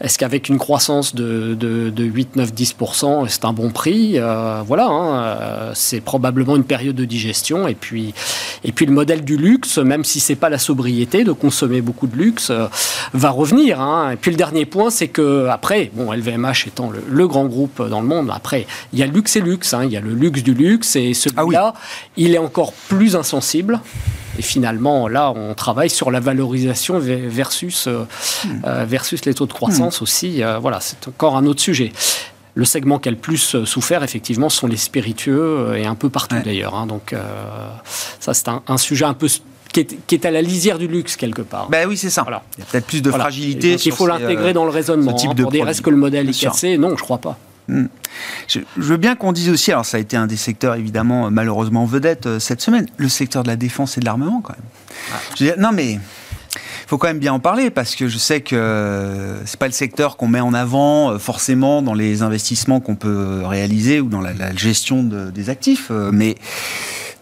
[0.00, 4.18] est-ce qu'avec une croissance de, de, de 8, 9, 10%, c'est un bon prix?
[4.18, 7.66] Euh, Voilà, hein, c'est probablement une période de digestion.
[7.66, 8.12] Et puis,
[8.62, 12.06] et puis le modèle du luxe, même si c'est pas la sobriété de consommer beaucoup
[12.06, 12.52] de luxe,
[13.14, 13.80] va revenir.
[13.80, 14.10] hein.
[14.12, 17.80] Et puis le dernier point, c'est que après, bon, LVMH étant le, le grand groupe
[17.88, 19.63] dans le monde, après, il y a luxe et luxe.
[19.64, 19.74] Luxe.
[19.74, 19.84] Hein.
[19.84, 21.74] Il y a le luxe du luxe et celui-là,
[22.16, 23.80] il est encore plus insensible.
[24.38, 28.04] Et finalement, là, on travaille sur la valorisation versus, euh,
[28.44, 28.48] hmm.
[28.64, 30.02] euh, versus les taux de croissance hmm.
[30.02, 30.42] aussi.
[30.42, 31.92] Euh, voilà, c'est encore un autre sujet.
[32.56, 36.36] Le segment qui a le plus souffert, effectivement, sont les spiritueux et un peu partout
[36.44, 36.76] d'ailleurs.
[36.76, 36.86] Hein.
[36.86, 37.12] donc,
[38.20, 39.26] ça, c'est un, sujet un peu
[39.72, 41.68] qui est, à la lisière du luxe quelque part.
[41.68, 42.22] Ben oui, c'est ça.
[42.22, 42.44] Voilà.
[42.56, 43.74] Il y a peut-être plus de fragilité.
[43.74, 45.14] il faut l'intégrer dans le raisonnement.
[45.14, 46.78] type hein, pour dire est-ce que le modèle est cassé?
[46.78, 47.36] Non, je crois pas.
[47.68, 47.86] Hmm.
[48.46, 51.86] Je, veux bien qu'on dise aussi, alors ça a été un des secteurs évidemment malheureusement
[51.86, 55.50] vedette euh, cette semaine, le secteur de la défense et de l'armement quand même.
[55.50, 55.56] Ah.
[55.58, 59.42] non mais il faut quand même bien en parler parce que je sais que euh,
[59.46, 63.40] c'est pas le secteur qu'on met en avant euh, forcément dans les investissements qu'on peut
[63.44, 66.36] réaliser ou dans la, gestion des actifs, mais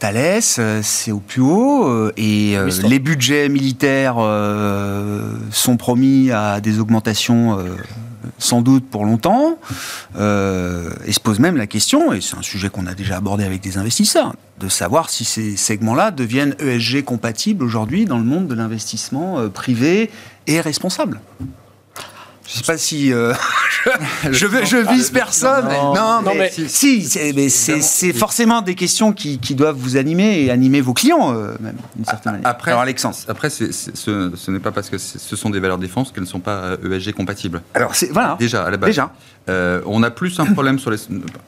[0.01, 4.16] Thales, c'est au plus haut et les budgets militaires
[5.53, 7.59] sont promis à des augmentations
[8.38, 9.58] sans doute pour longtemps,
[10.16, 13.44] euh, et se pose même la question, et c'est un sujet qu'on a déjà abordé
[13.44, 18.46] avec des investisseurs, de savoir si ces segments-là deviennent ESG compatibles aujourd'hui dans le monde
[18.46, 20.10] de l'investissement euh, privé
[20.46, 21.20] et responsable.
[22.53, 23.32] Je sais pas si euh,
[24.30, 25.66] je, je, vise personne.
[25.94, 31.34] Non, mais, si, c'est forcément des questions qui, doivent vous animer et animer vos clients
[31.34, 32.48] euh, même d'une certaine manière.
[32.48, 33.16] Après, Alors, Alexandre.
[33.28, 36.76] Après, ce, n'est pas parce que ce sont des valeurs défense qu'elles ne sont pas
[36.84, 37.62] ESG euh, compatibles.
[37.74, 38.36] Alors voilà.
[38.38, 38.90] Déjà à la base.
[38.90, 39.12] Déjà.
[39.86, 40.98] on a plus un problème sur les.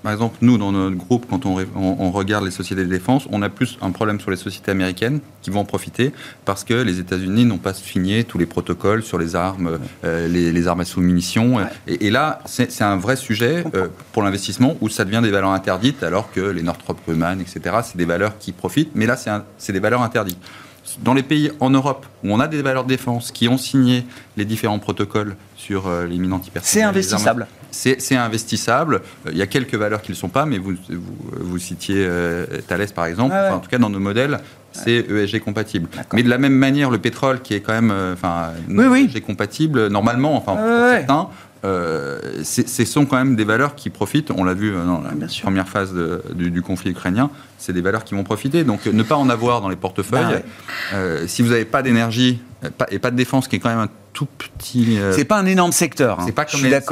[0.02, 3.42] Par exemple, nous dans notre groupe, quand on, on, regarde les sociétés de défense, on
[3.42, 6.12] a plus un problème sur les sociétés américaines qui vont en profiter
[6.44, 10.68] parce que les États-Unis n'ont pas signé tous les protocoles sur les armes, les, les
[10.68, 11.58] armes à munitions.
[11.86, 16.02] Et, là, c'est un vrai sujet euh, pour l'investissement où ça devient des valeurs interdites,
[16.02, 19.16] alors que les Northrop Grumman, etc., c'est des valeurs qui profitent, mais là,
[19.58, 20.38] c'est des valeurs interdites.
[21.02, 24.04] Dans les pays en Europe où on a des valeurs de défense qui ont signé
[24.36, 27.46] les différents protocoles sur euh, les mines C'est investissable.
[27.70, 29.02] C'est investissable.
[29.30, 32.46] Il y a quelques valeurs qui ne le sont pas, mais vous, vous, citiez euh,
[32.68, 33.34] Thales par exemple.
[33.34, 34.38] en tout cas, dans nos modèles,
[34.72, 35.88] c'est ESG compatible.
[36.12, 39.88] Mais de la même manière, le pétrole, qui est quand même euh, enfin, ESG compatible,
[39.88, 41.28] normalement, enfin, pour certains,
[41.64, 44.30] euh, ce sont quand même des valeurs qui profitent.
[44.30, 45.94] On l'a vu euh, dans la première phase
[46.34, 47.30] du, conflit ukrainien.
[47.58, 48.64] C'est des valeurs qui vont profiter.
[48.64, 50.42] Donc, ne pas en avoir dans les portefeuilles.
[50.92, 52.40] Bah si vous n'avez pas d'énergie
[52.90, 54.96] et pas de défense, qui est quand même un tout petit.
[54.98, 56.20] Euh, c'est pas un énorme secteur.
[56.20, 56.24] Hein.
[56.24, 56.46] C'est pas,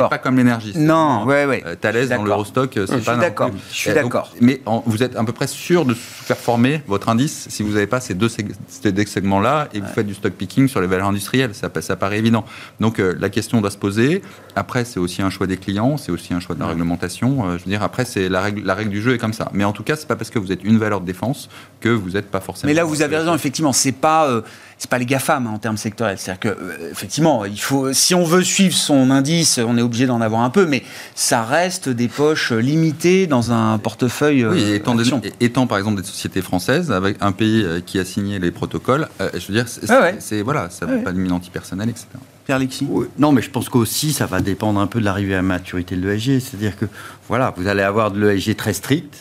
[0.08, 0.72] pas, comme l'énergie.
[0.76, 1.62] Non, ouais, ouais.
[1.64, 3.16] Euh, Thales dans l'Eurostock, euh, c'est pas.
[3.16, 3.50] D'accord.
[3.70, 4.32] Je suis d'accord.
[4.40, 5.94] Mais vous êtes à peu près sûr de
[6.26, 10.14] performer votre indice si vous n'avez pas ces deux, segments-là et que vous faites du
[10.14, 11.54] stock picking sur les valeurs industrielles.
[11.54, 12.44] Ça, ça paraît évident.
[12.80, 14.20] Donc la question doit se poser.
[14.56, 17.56] Après, c'est aussi un choix des clients, c'est aussi un choix de la réglementation.
[17.56, 19.48] je veux dire, après, c'est la règle, la règle du jeu est comme ça.
[19.52, 21.48] Mais en tout cas, c'est pas parce que vous êtes une valeur de défense
[21.80, 22.68] que vous n'êtes pas forcément.
[22.68, 23.34] Mais là, vous avez raison.
[23.34, 24.42] Effectivement, c'est pas
[24.82, 26.18] c'est pas les GAFAM hein, en termes sectoriels.
[26.18, 30.06] C'est-à-dire que, euh, effectivement, il faut, si on veut suivre son indice, on est obligé
[30.06, 30.82] d'en avoir un peu, mais
[31.14, 34.44] ça reste des poches limitées dans un portefeuille.
[34.44, 34.96] Oui, euh, étant,
[35.38, 39.06] étant, par exemple des sociétés françaises, avec un pays euh, qui a signé les protocoles,
[39.20, 42.06] je veux dire, c'est voilà, ça ne pas de mine antipersonnelle, etc.
[42.44, 42.88] Pierre Lexi
[43.20, 46.08] Non, mais je pense qu'aussi, ça va dépendre un peu de l'arrivée à maturité de
[46.08, 46.40] l'ESG.
[46.40, 46.86] C'est-à-dire que,
[47.28, 49.14] voilà, vous allez avoir de l'ESG très strict,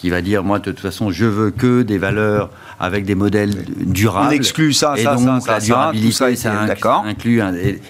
[0.00, 2.48] qui va dire, moi, de toute façon, je veux que des valeurs
[2.78, 4.28] avec des modèles durables.
[4.28, 6.52] On exclut ça, et ça, donc, ça, la durabilité, ça,
[7.04, 7.42] inclut,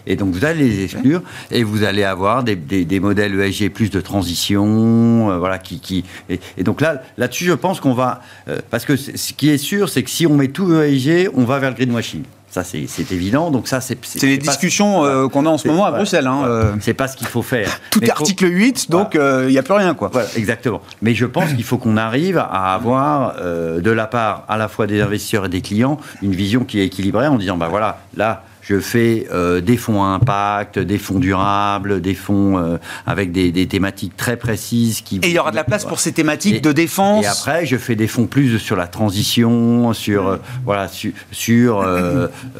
[0.06, 3.90] et, donc vous allez les exclure, et vous allez avoir des, des, modèles ESG plus
[3.90, 8.58] de transition, euh, voilà, qui, qui et, donc là, là-dessus, je pense qu'on va, euh,
[8.70, 11.60] parce que ce qui est sûr, c'est que si on met tout ESG, on va
[11.60, 12.24] vers le greenwashing.
[12.50, 13.52] Ça, c'est évident.
[13.52, 16.26] Donc ça, c'est les discussions euh, qu'on a en ce moment à Bruxelles.
[16.26, 16.72] Hein, euh.
[16.80, 17.80] C'est pas ce qu'il faut faire.
[17.90, 20.10] Tout est article 8, donc euh, il n'y a plus rien, quoi.
[20.34, 20.82] exactement.
[21.00, 24.86] Mais je pense qu'il faut qu'on arrive à avoir, de la part à la fois
[24.86, 28.42] des investisseurs et des clients, une vision qui est équilibrée en disant, bah voilà, là,
[28.70, 33.66] je fais euh, des fonds à impact, des fonds durables, des fonds euh, avec des,
[33.66, 35.00] thématiques très précises.
[35.00, 37.24] Qui, et il y aura de la place pour ces thématiques de défense.
[37.24, 40.88] Et après, je fais des fonds plus sur la transition, sur, euh, voilà,
[41.32, 41.84] sur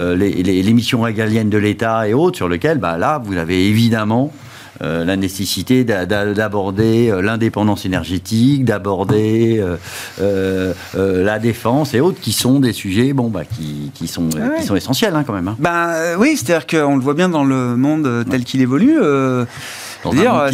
[0.00, 4.32] les, les, missions régaliennes de l'État et autres, sur lesquelles, bah, là, vous avez évidemment
[4.82, 9.62] euh, la nécessité d'aborder euh, l'indépendance énergétique, d'aborder
[10.20, 14.64] euh, la défense et autres, qui sont des sujets bon, bah, qui, qui sont, qui
[14.64, 15.48] sont essentiels hein, quand même.
[15.48, 15.56] Hein.
[15.58, 18.98] Ben, oui, c'est-à-dire qu'on le voit bien dans le monde tel qu'il évolue
[20.08, 20.48] dire,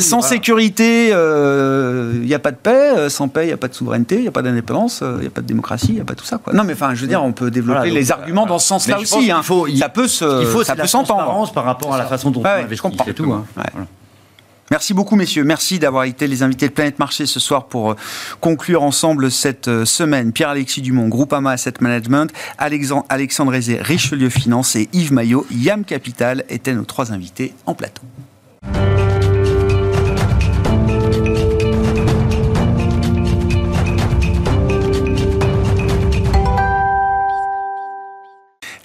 [0.00, 3.56] sans sécurité, il euh, n'y a pas de paix, euh, sans paix, il n'y a
[3.56, 5.88] pas de souveraineté, il n'y a pas d'indépendance, il euh, n'y a pas de démocratie,
[5.90, 6.38] il n'y a pas tout ça.
[6.38, 6.52] Quoi.
[6.52, 9.30] Non, mais enfin, je veux dire, on peut développer les arguments dans ce sens-là aussi.
[9.30, 9.42] Hein.
[9.42, 11.52] Faut, ça peut se, il faut, ça peut s'entendre.
[11.52, 13.32] par rapport à la façon dont on investit, c'est tout.
[13.32, 13.44] Hein.
[14.70, 15.44] Merci beaucoup, messieurs.
[15.44, 17.94] Merci d'avoir été les invités de Planète Marché ce soir pour
[18.40, 20.32] conclure ensemble cette semaine.
[20.32, 26.74] Pierre-Alexis Dumont, Groupama Asset Management, Alexandre, Alexandre Richelieu Finance et Yves Maillot, YAM Capital étaient
[26.74, 28.02] nos trois invités en plateau.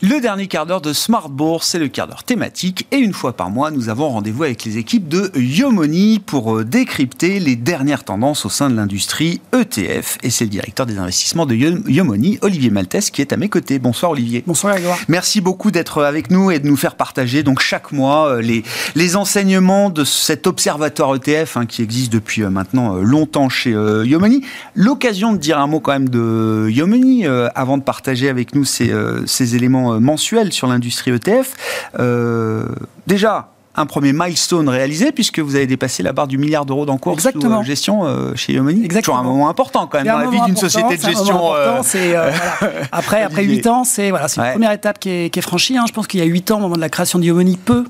[0.09, 2.87] Le dernier quart d'heure de Smart Bourse, c'est le quart d'heure thématique.
[2.91, 6.63] Et une fois par mois, nous avons rendez-vous avec les équipes de Yomoni pour euh,
[6.63, 10.17] décrypter les dernières tendances au sein de l'industrie ETF.
[10.23, 13.79] Et c'est le directeur des investissements de Yomoni, Olivier Maltès, qui est à mes côtés.
[13.79, 14.45] Bonsoir Olivier.
[14.47, 14.97] Bonsoir Grégoire.
[15.09, 18.63] Merci beaucoup d'être avec nous et de nous faire partager donc chaque mois euh, les,
[18.95, 24.41] les enseignements de cet observatoire ETF hein, qui existe depuis euh, maintenant longtemps chez Yomoni.
[24.73, 28.93] L'occasion de dire un mot quand même de Yomoni avant de partager avec nous ces,
[29.25, 31.53] ces éléments mensuels sur l'industrie ETF.
[33.07, 37.13] déjà, un premier milestone réalisé puisque vous avez dépassé la barre du milliard d'euros d'encours
[37.13, 37.57] Exactement.
[37.57, 38.83] sous euh, gestion euh, chez Yomoni.
[38.83, 39.17] Exactement.
[39.17, 41.53] Toujours un moment important quand même dans la vie d'une société de gestion.
[41.53, 41.81] Euh,
[42.91, 45.77] après, après 8 ans, c'est voilà, une première étape qui est, qui est franchie.
[45.77, 45.85] Hein.
[45.87, 47.85] Je pense qu'il y a 8 ans, au moment de la création de Yomoni, peu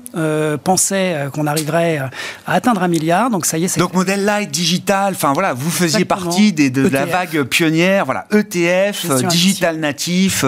[0.62, 1.98] pensaient qu'on arriverait
[2.46, 3.30] à atteindre un milliard.
[3.30, 3.78] Donc ça y est.
[3.78, 8.04] Donc modèle light, digital, enfin voilà, vous faisiez partie des, de, la e vague pionnière,
[8.04, 10.44] voilà, ETF, digital natif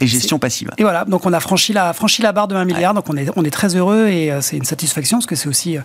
[0.00, 0.70] et gestion passive.
[0.78, 3.16] Et voilà, donc on a franchi la, franchi la barre de 1 milliard, donc on
[3.16, 5.82] est, on est très heureux et euh, c'est une satisfaction parce que c'est aussi euh,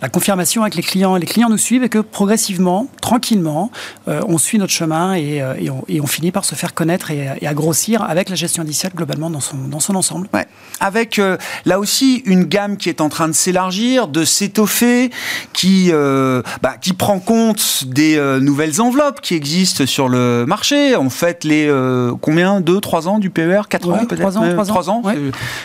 [0.00, 1.16] la confirmation avec les clients.
[1.16, 3.70] Les clients nous suivent et que progressivement, tranquillement,
[4.08, 7.10] euh, on suit notre chemin et, et, on, et, on, finit par se faire connaître
[7.10, 10.28] et, et, à grossir avec la gestion indicielle globalement dans son, dans son ensemble.
[10.34, 10.46] Ouais.
[10.80, 11.20] Avec
[11.64, 15.10] là aussi une gamme qui est en train de s'élargir, de s'étoffer,
[15.52, 20.96] qui, bah, qui prend compte des nouvelles enveloppes qui existent sur le marché.
[20.96, 21.72] En fait, les
[22.20, 22.60] combien?
[22.60, 25.02] 2, 3 ans du PE 4 ans peut-être 3 ans, 3 ans,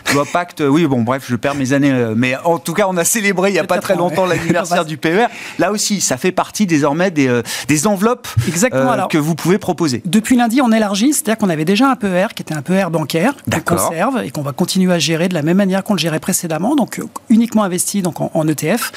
[0.06, 1.92] Je vois pacte, oui, bon, bref, je perds mes années.
[1.92, 4.86] Euh, mais en tout cas, on a célébré il n'y a pas très longtemps l'anniversaire
[4.86, 5.28] du PER.
[5.60, 8.28] Là aussi, ça fait partie désormais des, euh, des enveloppes
[8.74, 10.02] euh, que vous pouvez proposer.
[10.06, 13.34] Depuis lundi, on élargit, c'est-à-dire qu'on avait déjà un PER qui était un PER bancaire,
[13.52, 16.20] qu'on conserve et qu'on va continuer à gérer de la même manière qu'on le gérait
[16.20, 18.92] précédemment, donc uniquement investi donc en, ETF.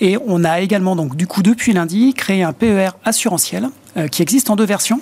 [0.00, 3.68] Et on a également, donc du coup, depuis lundi, créé un PER assurantiel euh,
[4.10, 5.00] qui existe en deux versions.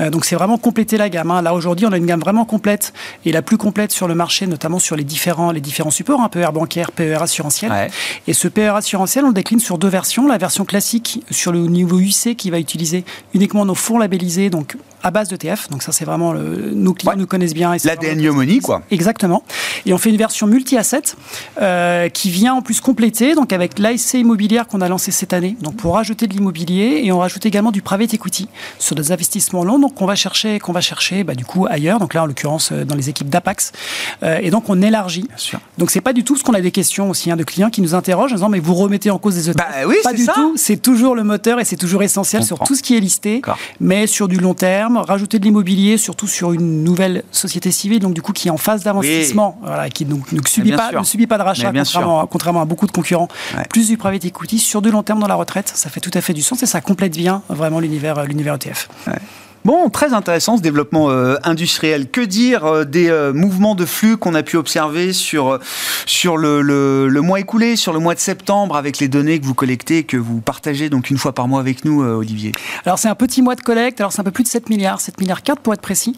[0.00, 1.30] Euh, donc c'est vraiment compléter la gamme.
[1.30, 1.42] Hein.
[1.42, 2.92] Là aujourd'hui, on a une gamme vraiment complète
[3.24, 6.24] et la plus complète sur le marché, notamment sur les différents, les différents supports, un
[6.24, 7.90] hein, PER bancaire, PER assurantiel.
[8.26, 10.26] Et ce PER assurantiel, on le décline sur deux versions.
[10.26, 14.76] La version classique sur le niveau UC qui va utiliser uniquement nos fonds labellisés, donc
[15.02, 15.68] à base d'ETF.
[15.70, 17.74] Donc ça, c'est vraiment le, nos clients nous connaissent bien.
[17.84, 18.82] L'ADN Yomoni, quoi.
[18.90, 19.42] Exactement.
[19.86, 21.02] Et on fait une version multi-asset
[21.60, 25.56] euh, qui vient en plus compléter, donc avec l'ASC immobilière qu'on a lancé cette année,
[25.60, 28.48] donc pour rajouter de l'immobilier et on rajoute également du private equity
[28.78, 31.98] sur des investissements longs, donc qu'on va chercher, qu'on va chercher, bah, du coup ailleurs.
[31.98, 33.72] Donc là, en l'occurrence, euh, dans les équipes d'Apax.
[34.22, 35.22] Euh, et donc on élargit.
[35.22, 35.60] Bien sûr.
[35.78, 37.80] Donc c'est pas du tout ce qu'on a des questions aussi hein, de clients qui
[37.80, 39.56] nous interrogent en disant mais vous remettez en cause des ETF.
[39.56, 40.54] Bah oui, pas du tout.
[40.56, 43.42] C'est toujours le moteur et c'est toujours essentiel sur tout ce qui est listé,
[43.80, 48.14] mais sur du long terme rajouter de l'immobilier, surtout sur une nouvelle société civile, donc
[48.14, 51.26] du coup qui est en phase d'avancement, voilà, qui donc, ne, subit pas, ne subit
[51.26, 53.28] pas de rachat, contrairement, contrairement, à beaucoup de concurrents.
[53.68, 56.20] Plus du private equity sur du long terme dans la retraite, ça fait tout à
[56.20, 58.88] fait du sens et ça complète bien vraiment l'univers l'univers ETF.
[59.64, 62.10] Bon, très intéressant ce développement euh, industriel.
[62.10, 65.60] Que dire euh, des euh, mouvements de flux qu'on a pu observer sur,
[66.04, 69.54] sur le, le, mois écoulé, sur le mois de septembre, avec les données que vous
[69.54, 72.50] collectez, que vous partagez donc une fois par mois avec nous, Olivier?
[72.84, 75.00] Alors c'est un petit mois de collecte, alors c'est un peu plus de 7 milliards,
[75.00, 76.16] 7 milliards 4 pour être précis.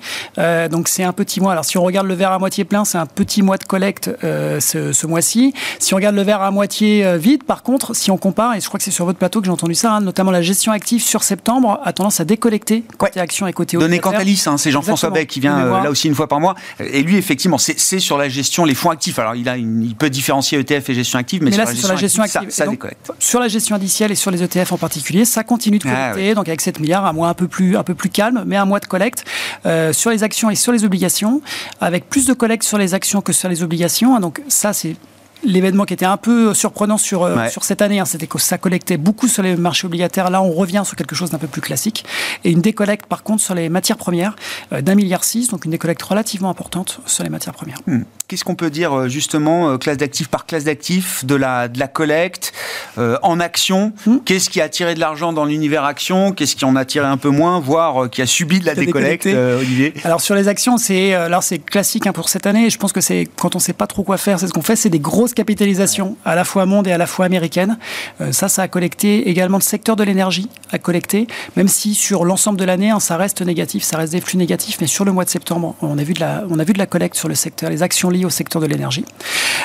[0.70, 1.52] donc c'est un petit mois.
[1.52, 4.10] Alors si on regarde le verre à moitié plein, c'est un petit mois de collecte
[4.22, 5.52] ce, ce mois-ci.
[5.78, 8.68] Si on regarde le verre à moitié vide, par contre, si on compare, et je
[8.68, 11.02] crois que c'est sur votre plateau que j'ai entendu ça, hein, notamment la gestion active
[11.02, 12.84] sur septembre a tendance à décollecter
[13.46, 16.28] et côté Donné Cantalis, hein, c'est Jean-François Beck qui vient euh, là aussi une fois
[16.28, 16.54] par mois.
[16.78, 19.18] Et lui, effectivement, c'est sur la gestion, les fonds actifs.
[19.18, 21.88] Alors, il, a il peut différencier ETF et gestion active, mais, sur, là, la sur,
[21.88, 22.66] la gestion active, ça,
[23.18, 26.34] sur la gestion indicielle et sur les ETF en particulier, ça continue de ah collecter.
[26.34, 28.64] Donc, avec 7 milliards, un mois un peu plus, un peu plus calme, mais un
[28.64, 29.24] mois de collecte
[29.66, 31.42] euh, sur les actions et sur les obligations,
[31.80, 34.18] avec plus de collecte sur les actions que sur les obligations.
[34.20, 34.96] Donc, ça, c'est
[35.44, 38.58] l'événement qui était un peu surprenant sur, euh, sur cette année, hein, c'était que ça
[38.58, 40.30] collectait beaucoup sur les marchés obligataires.
[40.30, 42.04] Là, on revient sur quelque chose d'un peu plus classique.
[42.44, 44.36] Et une décollecte, par contre, sur les matières premières
[44.72, 47.78] euh, d'un milliard six, donc une décollecte relativement importante sur les matières premières.
[47.86, 48.02] Hmm.
[48.26, 51.88] Qu'est-ce qu'on peut dire, euh, justement, classe d'actifs par classe d'actifs, de la, de la
[51.88, 52.52] collecte
[52.96, 54.18] en action hmm.
[54.24, 57.16] Qu'est-ce qui a attiré de l'argent dans l'univers action Qu'est-ce qui en a tiré un
[57.16, 59.94] peu moins, voire qui a subi de la décollecte, Olivier?
[60.04, 61.14] Alors, sur les actions, c'est
[61.44, 62.70] c'est classique hein, pour cette année.
[62.70, 64.62] Je pense que c'est quand on ne sait pas trop quoi faire, c'est ce qu'on
[64.62, 67.78] fait, c'est des grosses capitalisation à la fois monde et à la fois américaine.
[68.20, 71.26] Euh, ça, ça a collecté également le secteur de l'énergie a collecté,
[71.56, 74.78] même si sur l'ensemble de l'année, hein, ça reste négatif, ça reste des flux négatifs,
[74.80, 76.78] mais sur le mois de septembre, on a vu de la, on a vu de
[76.78, 79.04] la collecte sur le secteur, les actions liées au secteur de l'énergie.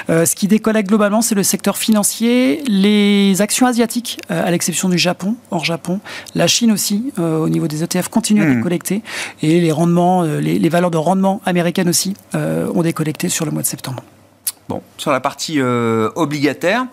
[0.10, 4.90] Euh, ce qui décollecte globalement, c'est le secteur financier, les actions asiatiques, euh, à l'exception
[4.90, 6.00] du Japon, hors Japon,
[6.36, 8.56] la Chine aussi, au niveau des ETF, continue à hmm.
[8.58, 9.02] décollecter,
[9.42, 13.62] et les rendements, les, les valeurs de rendement américaines aussi ont décollecté sur le mois
[13.62, 14.04] de septembre.
[14.70, 16.86] Bon, sur la partie euh, obligataire,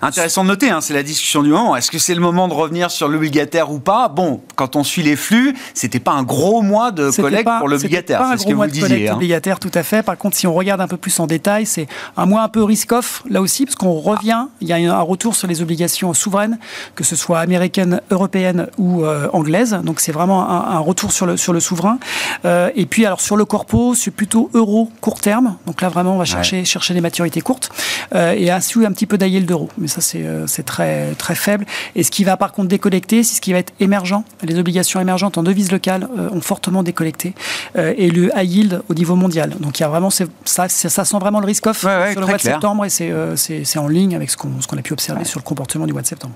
[0.00, 1.74] Intéressant de noter, hein, c'est la discussion du moment.
[1.76, 4.08] Est-ce que c'est le moment de revenir sur l'obligataire ou pas?
[4.08, 8.24] Bon, quand on suit les flux, c'était pas un gros mois de collecte pour l'obligataire.
[8.32, 9.08] C'est ce que vous disiez.
[9.08, 9.14] Hein.
[9.14, 10.02] obligataire, tout à fait.
[10.02, 12.62] Par contre, si on regarde un peu plus en détail, c'est un mois un peu
[12.62, 14.46] risk-off là aussi, parce qu'on revient.
[14.60, 16.58] Il y a un retour sur les obligations souveraines,
[16.94, 19.78] que ce soit américaines, européennes ou euh, anglaises.
[19.82, 21.98] Donc c'est vraiment un, retour sur le sur le souverain.
[22.44, 25.56] Euh, et puis alors sur le corpo, c'est plutôt euro court terme.
[25.66, 27.70] Donc là vraiment, on va chercher chercher des maturités courtes
[28.14, 29.68] euh, et ainsi un petit peu d'ayel d'euro.
[29.78, 31.66] Mais ça c'est c'est très très faible.
[31.94, 34.22] Et ce qui va par contre décollecter, c'est ce qui va être émergent.
[34.42, 37.34] Les obligations émergentes en devises locales ont fortement décollecté
[37.76, 39.50] et le high yield au niveau mondial.
[39.60, 40.68] Donc il y a vraiment ça, ça
[41.04, 44.36] sent vraiment le risk-off sur le mois de septembre et c'est en ligne avec ce
[44.36, 46.34] qu'on a pu observer sur le comportement du mois de septembre.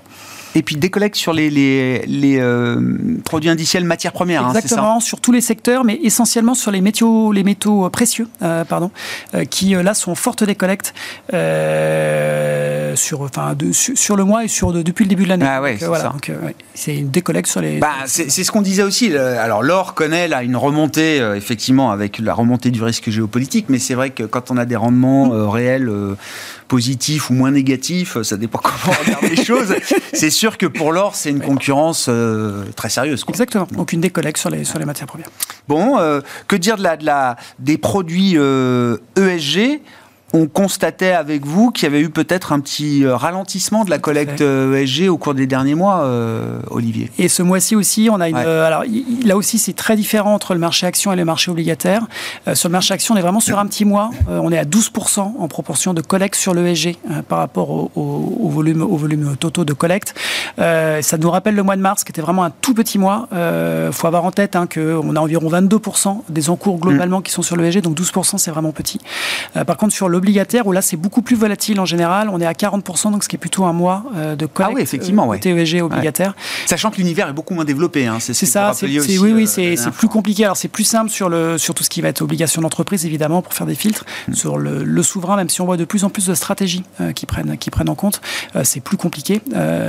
[0.55, 2.75] Et puis décollecte sur les, les, les euh,
[3.25, 4.45] produits indiciels matières premières.
[4.45, 8.63] Hein, Exactement, sur tous les secteurs, mais essentiellement sur les métaux, les métaux précieux, euh,
[8.63, 8.91] pardon,
[9.33, 10.93] euh, qui là sont fortes décollectes
[12.95, 15.45] sur, enfin, de, sur, le mois et sur depuis le début de l'année.
[15.47, 15.77] Ah ouais,
[16.75, 17.79] c'est une décollecte sur les.
[17.79, 19.15] Bah, c'est ce qu'on disait aussi.
[19.15, 23.95] Alors l'or connaît là une remontée effectivement avec la remontée du risque géopolitique, mais c'est
[23.95, 25.89] vrai que quand on a des rendements réels
[26.67, 29.75] positifs ou moins négatifs, ça dépend comment on regarde les choses.
[30.13, 33.23] C'est sûr que pour l'or, c'est une concurrence euh, très sérieuse.
[33.29, 33.65] Exactement.
[33.71, 35.29] Donc une décollecte sur les, sur les matières premières.
[35.69, 36.19] Bon, euh,
[36.49, 39.79] que dire de la, de la, des produits ESG euh, e
[40.33, 43.99] on constatait avec vous qu'il y avait eu peut-être un petit euh, ralentissement de la
[43.99, 47.11] collecte ESG euh, au cours des derniers mois, euh, Olivier.
[47.19, 48.35] Et ce mois-ci aussi, on a une.
[48.35, 48.83] alors
[49.23, 52.07] là aussi, c'est très différent entre le marché action et le marché obligataire.
[52.55, 54.09] sur le marché action, on est vraiment sur un petit mois.
[54.27, 56.97] on est à 12% en proportion de collecte sur l'ESG
[57.29, 60.15] par rapport au, au, volume, au volume totaux de collecte.
[60.57, 63.27] ça nous rappelle le mois de mars, qui était vraiment un tout petit mois.
[63.31, 67.23] Il faut avoir en tête hein, qu'on a environ 22% des encours globalement mm.
[67.23, 68.99] qui sont sur l'ESG, donc 12% c'est vraiment petit.
[69.67, 72.29] par contre, sur le obligataire, où là c'est beaucoup plus volatile en général.
[72.29, 74.75] On est à 40%, donc ce qui est plutôt un mois euh, de collecte ah
[74.75, 76.33] oui, effectivement, euh, TEG obligataire.
[76.65, 78.07] Sachant que l'univers est beaucoup moins développé.
[78.07, 78.17] Hein.
[78.19, 80.45] C'est ça, c'est oui, oui, c'est plus compliqué.
[80.45, 83.41] Alors c'est plus simple sur, le, sur tout ce qui va être obligation d'entreprise, évidemment,
[83.41, 84.05] pour faire des filtres.
[84.27, 84.33] Mm.
[84.33, 87.25] Sur le, souverain, même si on voit de plus en plus de stratégies euh, qui,
[87.25, 88.21] prennent, qui prennent en compte,
[88.63, 89.41] c'est plus compliqué.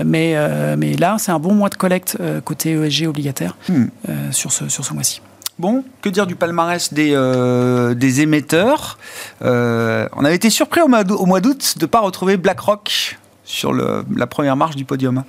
[0.04, 0.34] mais,
[0.76, 3.84] mais là, c'est un bon mois de collecte côté ESG obligataire mm.
[4.32, 5.20] sur ce, sur ce mois-ci.
[5.58, 8.98] Bon, que dire du palmarès des, euh, des émetteurs
[9.42, 14.04] euh, On avait été surpris au mois d'août de ne pas retrouver BlackRock sur le,
[14.16, 15.22] la première marche du podium.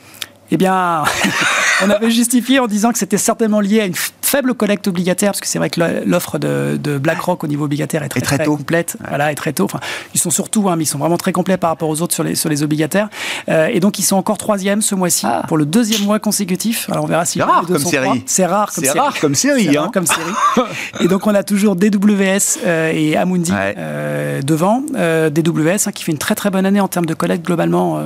[0.50, 1.04] Eh bien,
[1.84, 5.40] on avait justifié en disant que c'était certainement lié à une faible collecte obligataire, parce
[5.40, 9.32] que c'est vrai que l'offre de, BlackRock au niveau obligataire est très, très, complète, voilà,
[9.32, 9.66] et très tôt.
[9.66, 9.80] Enfin,
[10.14, 12.24] ils sont surtout, hein, mais ils sont vraiment très complets par rapport aux autres sur
[12.24, 13.10] les, sur les obligataires.
[13.50, 15.44] Euh, et donc, ils sont encore troisième ce mois-ci ah.
[15.48, 16.90] pour le deuxième mois consécutif.
[16.90, 18.24] Alors, on verra si c'est rare comme série.
[18.26, 19.00] C'est rare comme série.
[19.00, 19.78] Rare comme série.
[19.78, 19.90] Hein.
[19.94, 20.22] comme série.
[21.00, 24.82] et donc, on a toujours DWS euh, et Amundi euh, devant.
[24.82, 28.02] DWS hein, qui fait une très très bonne année en termes de collecte globalement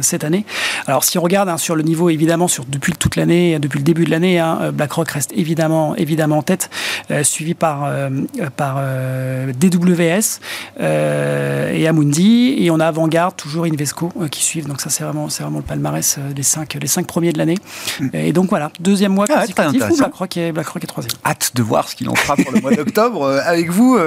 [0.00, 0.44] cette année.
[0.86, 3.84] Alors, si on regarde hein, sur le niveau, évidemment, sur depuis toute l'année, depuis le
[3.84, 4.42] début de l'année,
[4.72, 6.70] BlackRock reste évidemment évidemment, en tête,
[7.10, 8.08] euh, suivi par, euh,
[8.56, 10.40] par euh, DWS
[10.80, 12.56] et Amundi.
[12.58, 14.68] Et on a Vanguard, toujours Invesco, qui suivent.
[14.68, 17.58] Donc ça, c'est vraiment, vraiment le palmarès des cinq, les cinq premiers de l'année.
[18.00, 18.08] Mm.
[18.14, 21.14] Et donc voilà, deuxième mois ah, consécutif BlackRock est, BlackRock est troisième.
[21.24, 23.98] Hâte de voir ce qu'il en fera pour le mois d'octobre avec vous,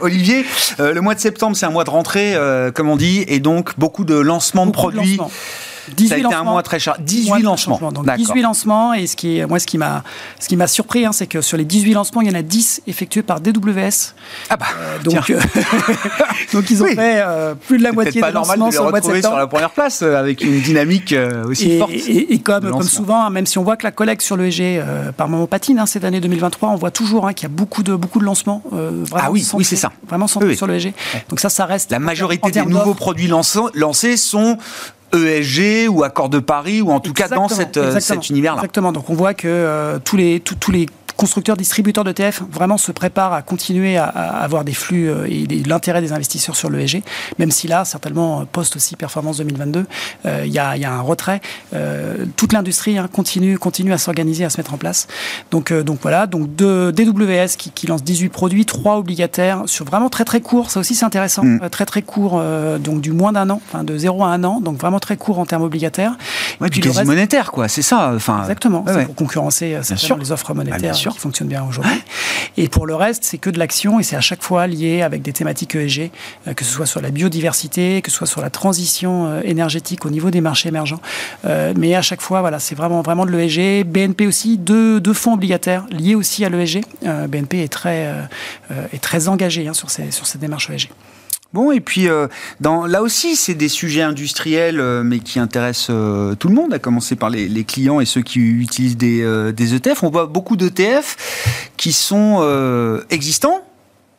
[0.00, 0.44] Olivier.
[0.78, 2.36] le mois de septembre, c'est un mois de rentrée,
[2.74, 5.18] comme on dit, et donc beaucoup de lancements de produits.
[5.96, 6.96] 18 ça a été un mois très cher.
[7.00, 7.80] 18 lancements.
[7.92, 8.94] Donc 18 lancements.
[8.94, 10.02] Et ce qui moi, ce qui m'a,
[10.38, 12.42] ce qui m'a surpris, hein, c'est que sur les 18 lancements, il y en a
[12.42, 14.14] 10 effectués par DWS.
[14.48, 14.66] Ah bah.
[14.78, 15.40] Euh, donc, euh,
[16.52, 19.00] donc ils ont fait euh, plus de la moitié des lancements de sur le mois
[19.00, 19.34] de septembre.
[19.34, 21.14] sur la première place avec une dynamique
[21.46, 21.92] aussi forte.
[21.92, 24.82] Et, comme, comme souvent, hein, même si on voit que la collecte sur le EG
[25.16, 27.94] par moment patine hein, cette année 2023, on voit toujours qu'il y a beaucoup de
[27.94, 28.62] beaucoup de lancements.
[28.70, 29.92] vraiment ah oui, oui c'est ça.
[30.08, 30.94] Vraiment centrés sur le EG.
[31.28, 31.90] Donc ça, ça reste.
[31.90, 34.58] La majorité des nouveaux produits lancés sont
[35.12, 38.60] ESG ou Accord de Paris ou en tout cas dans cette, euh, cet univers-là.
[38.60, 38.92] Exactement.
[38.92, 40.86] Donc on voit que euh, tous les tous les
[41.20, 46.00] constructeurs, distributeurs d'ETF vraiment se préparent à continuer à, avoir des flux euh, et l'intérêt
[46.00, 47.02] des investisseurs sur l'ESG,
[47.38, 49.84] même si là, certainement, post aussi performance 2022,
[50.24, 51.42] euh, il y, a, un retrait.
[51.74, 55.08] Euh, toute l'industrie hein, continue, continue à s'organiser, à se mettre en place.
[55.50, 60.24] Donc, donc voilà, donc de, DWS qui, lance 18 produits, 3 obligataires, sur vraiment très
[60.24, 61.68] très court, ça aussi c'est intéressant, mm.
[61.70, 62.42] très très court,
[62.78, 65.38] donc du moins d'un an, enfin de 0 à 1 an, donc vraiment très court
[65.38, 66.16] en termes obligataires.
[66.62, 68.12] Ouais, et puis quasi monétaire, quoi, c'est ça.
[68.14, 69.78] Enfin, Exactement, c'est pour concurrencer
[70.18, 71.92] les offres monétaires qui fonctionne bien aujourd'hui.
[72.56, 75.22] Et pour le reste, c'est que de l'action et c'est à chaque fois lié avec
[75.22, 76.10] des thématiques ESG,
[76.46, 80.04] euh, que ce soit sur la biodiversité, que ce soit sur la transition euh, énergétique
[80.04, 81.00] au niveau des marchés émergents.
[81.44, 83.84] Euh, mais à chaque fois, voilà, c'est vraiment, vraiment de l'ESG.
[83.84, 86.82] BNP aussi, deux, fonds obligataires liés aussi à l'ESG.
[87.02, 88.14] BNP est très,
[88.92, 90.90] est engagé hein, sur, ces, sur cette démarche ESG.
[91.52, 92.28] Bon, et puis euh,
[92.60, 96.72] dans, là aussi, c'est des sujets industriels, euh, mais qui intéressent euh, tout le monde,
[96.72, 100.04] à commencer par les, clients et ceux qui utilisent des, des ETF.
[100.04, 103.62] On voit beaucoup d'ETF qui sont existants,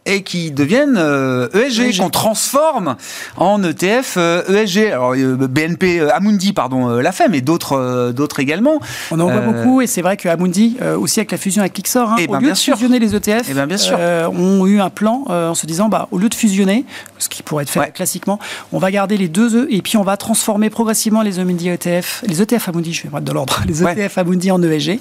[0.05, 2.95] et qui deviennent ESG, euh, e qu'on transforme
[3.37, 4.17] en ETF ESG.
[4.17, 8.79] Euh, e Alors euh, BNP, Amundi, pardon, l'a fait, mais d'autres, d'autres également.
[9.11, 12.09] On en voit beaucoup, et c'est vrai que Amundi, aussi avec la fusion avec Lixor,
[12.09, 13.97] hein, eh au ben, lieu de fusionner les ETF, et eh ben, bien sûr.
[13.99, 16.85] ont eu un plan en se disant, bah, au lieu de fusionner,
[17.19, 18.39] ce qui pourrait être fait classiquement,
[18.71, 22.23] on va garder les deux E et puis on va transformer progressivement les Amundi ETF,
[22.27, 24.99] les ETF Amundi, je vais mettre de l'ordre, les ETF Amundi en ESG.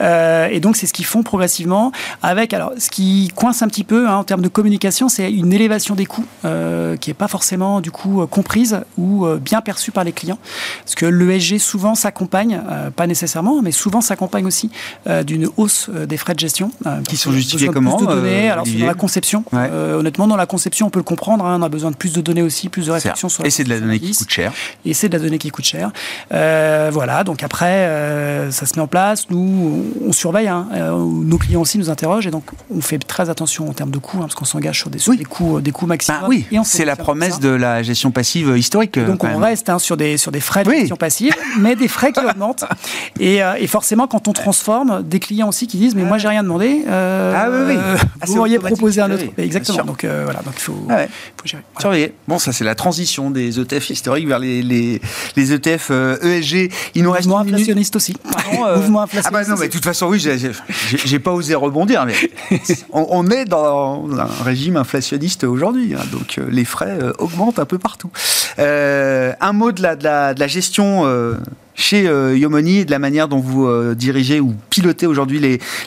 [0.00, 1.92] et donc c'est ce qu'ils font progressivement
[2.22, 5.52] avec, alors ce qui coince un petit peu hein, en termes de communication, c'est une
[5.52, 9.60] élévation des coûts euh, qui n'est pas forcément du coup euh, comprise ou euh, bien
[9.60, 10.38] perçue par les clients.
[10.84, 12.60] Parce que l'ESG souvent s'accompagne,
[12.96, 14.70] pas nécessairement, mais souvent s'accompagne aussi
[15.24, 16.70] d'une hausse des frais de gestion.
[17.08, 18.50] qui sont justifiés comment plus de données?
[18.50, 21.44] Alors dans la conception, honnêtement, dans la conception, on peut le comprendre.
[21.44, 23.44] Hein, on a besoin de plus de données aussi, plus de réflexion sur.
[23.44, 24.52] Et c'est de la donnée qui coûte cher.
[24.84, 25.90] Et c'est de la donnée qui coûte cher.
[26.30, 27.24] voilà.
[27.24, 29.30] Donc après, ça se met en place.
[29.30, 30.48] Nous, on surveille.
[30.48, 33.98] Hein, nos clients aussi nous interrogent et donc on fait très attention en termes de
[33.98, 36.20] coûts, hein, parce qu'on s'engage sur des, des coûts, des coûts maximums.
[36.20, 38.96] Bah oui, c'est la promesse de la gestion passive historique.
[38.96, 42.12] Donc on reste hein, sur, des, sur des frais de gestion passive, mais des frais
[42.12, 42.64] qui augmentent.
[43.18, 46.28] Et, euh, et, forcément, quand on transforme, des clients aussi qui disent Mais moi, j'ai
[46.28, 46.84] rien demandé.
[46.86, 48.06] Euh, ah oui, oui.
[48.20, 49.24] Ah, vous m'auriez proposé un autre.
[49.36, 49.84] Exactement.
[49.84, 51.06] Donc euh, voilà, donc il faut, ah
[51.36, 51.62] faut gérer.
[51.80, 52.14] Surveiller.
[52.28, 55.00] Bon, ça, c'est la transition des ETF historiques vers les, les,
[55.34, 55.90] les ETF
[56.22, 56.70] ESG.
[56.94, 57.26] Il nous reste.
[57.26, 58.14] Mouvement inflationniste aussi.
[58.76, 59.28] Mouvement inflationniste.
[59.28, 60.24] Ah bah non, mais de toute façon, oui,
[61.04, 62.14] j'ai pas osé rebondir, mais
[62.92, 65.94] on, on est dans un régime inflationniste aujourd'hui.
[65.94, 68.10] Hein, donc euh, les frais euh, augmentent un peu partout.
[68.58, 71.06] Euh, un mot de la, gestion
[71.74, 75.38] chez Yomoni et de la manière dont vous dirigez ou pilotez aujourd'hui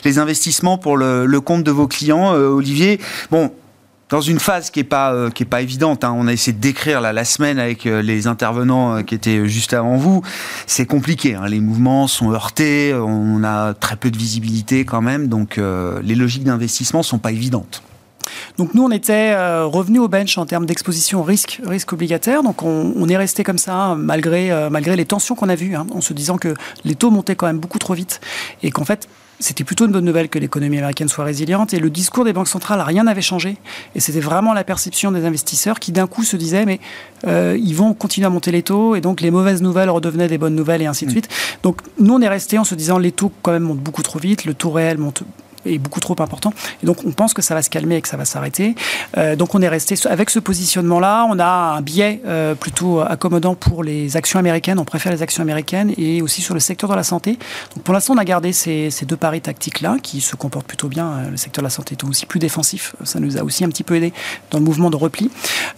[0.04, 2.32] les, investissements pour le, compte de vos clients.
[2.32, 2.98] Olivier,
[3.30, 3.52] bon,
[4.08, 6.04] dans une phase qui est pas pas évidente.
[6.04, 6.14] Hein.
[6.16, 10.22] On a essayé de décrire la, semaine avec les intervenants qui étaient juste avant vous.
[10.66, 11.34] C'est compliqué.
[11.34, 11.46] Hein.
[11.46, 12.94] Les mouvements sont heurtés.
[12.94, 15.28] On a très peu de visibilité quand même.
[15.28, 15.60] Donc
[16.02, 17.82] les logiques d'investissement sont pas évidentes.
[18.56, 22.42] Donc nous, on était euh, revenu au bench en termes d'exposition au risque, risque obligataire.
[22.42, 25.86] Donc on, est resté comme ça malgré, euh, malgré les tensions qu'on a vues, hein,
[25.92, 28.20] en se disant que les taux montaient quand même beaucoup trop vite
[28.62, 29.08] et qu'en fait
[29.40, 32.48] c'était plutôt une bonne nouvelle que l'économie américaine soit résiliente et le discours des banques
[32.48, 33.56] centrales, rien n'avait changé.
[33.94, 36.78] Et c'était vraiment la perception des investisseurs qui d'un coup se disaient mais
[37.26, 40.38] euh, ils vont continuer à monter les taux et donc les mauvaises nouvelles redevenaient des
[40.38, 41.12] bonnes nouvelles et ainsi de mm.
[41.12, 41.28] suite.
[41.62, 44.20] Donc nous on est resté en se disant les taux quand même montent beaucoup trop
[44.20, 45.24] vite, le taux réel monte
[45.66, 46.52] est beaucoup trop important.
[46.82, 48.74] Et donc, on pense que ça va se calmer et que ça va s'arrêter.
[49.16, 51.26] Euh, donc, on est resté avec ce positionnement-là.
[51.30, 54.78] On a un biais euh, plutôt accommodant pour les actions américaines.
[54.78, 57.38] On préfère les actions américaines et aussi sur le secteur de la santé.
[57.74, 60.88] Donc, pour l'instant, on a gardé ces, ces deux paris tactiques-là qui se comportent plutôt
[60.88, 61.06] bien.
[61.06, 62.94] Euh, le secteur de la santé est aussi plus défensif.
[63.04, 64.12] Ça nous a aussi un petit peu aidé
[64.50, 65.30] dans le mouvement de repli.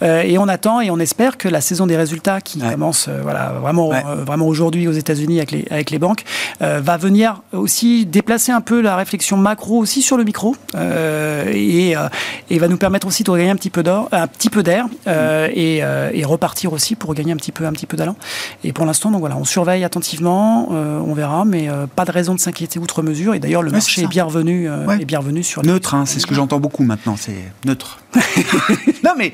[0.03, 3.53] Euh, et on attend et on espère que la saison des résultats qui commence voilà,
[3.61, 3.91] vraiment,
[4.25, 6.25] vraiment aujourd'hui aux États-Unis avec les, avec les banques
[6.61, 12.09] va venir aussi déplacer un peu la réflexion macro aussi sur le micro euh, euh,
[12.51, 14.87] et, va nous permettre aussi de regagner un petit peu d'or, un petit peu d'air
[15.07, 18.17] euh, et, repartir aussi pour regagner un petit peu, un petit peu d'allant.
[18.65, 22.41] Et pour l'instant, donc voilà, on surveille attentivement, on verra, mais pas de raison de
[22.41, 23.35] s'inquiéter outre mesure.
[23.35, 25.95] Et d'ailleurs, le marché est, bien revenu, est bien revenu sur neutre.
[25.95, 28.01] Hein, c'est ce que j'entends beaucoup maintenant, c'est neutre.
[29.05, 29.33] non mais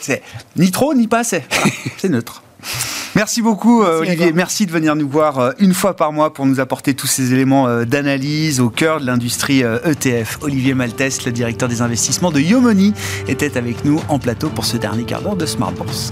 [0.00, 0.22] c'est
[0.56, 1.44] ni trop ni pas assez.
[1.96, 2.42] c'est neutre.
[3.14, 6.60] Merci beaucoup Olivier, merci de venir nous voir euh, une fois par mois pour nous
[6.60, 10.38] apporter tous ces éléments euh, d'analyse au cœur de l'industrie ETF.
[10.38, 12.92] Euh, e Olivier Maltès, le directeur des investissements de Yomoni,
[13.28, 16.10] était avec nous en plateau pour ce dernier quart d'heure de Smart Bourse.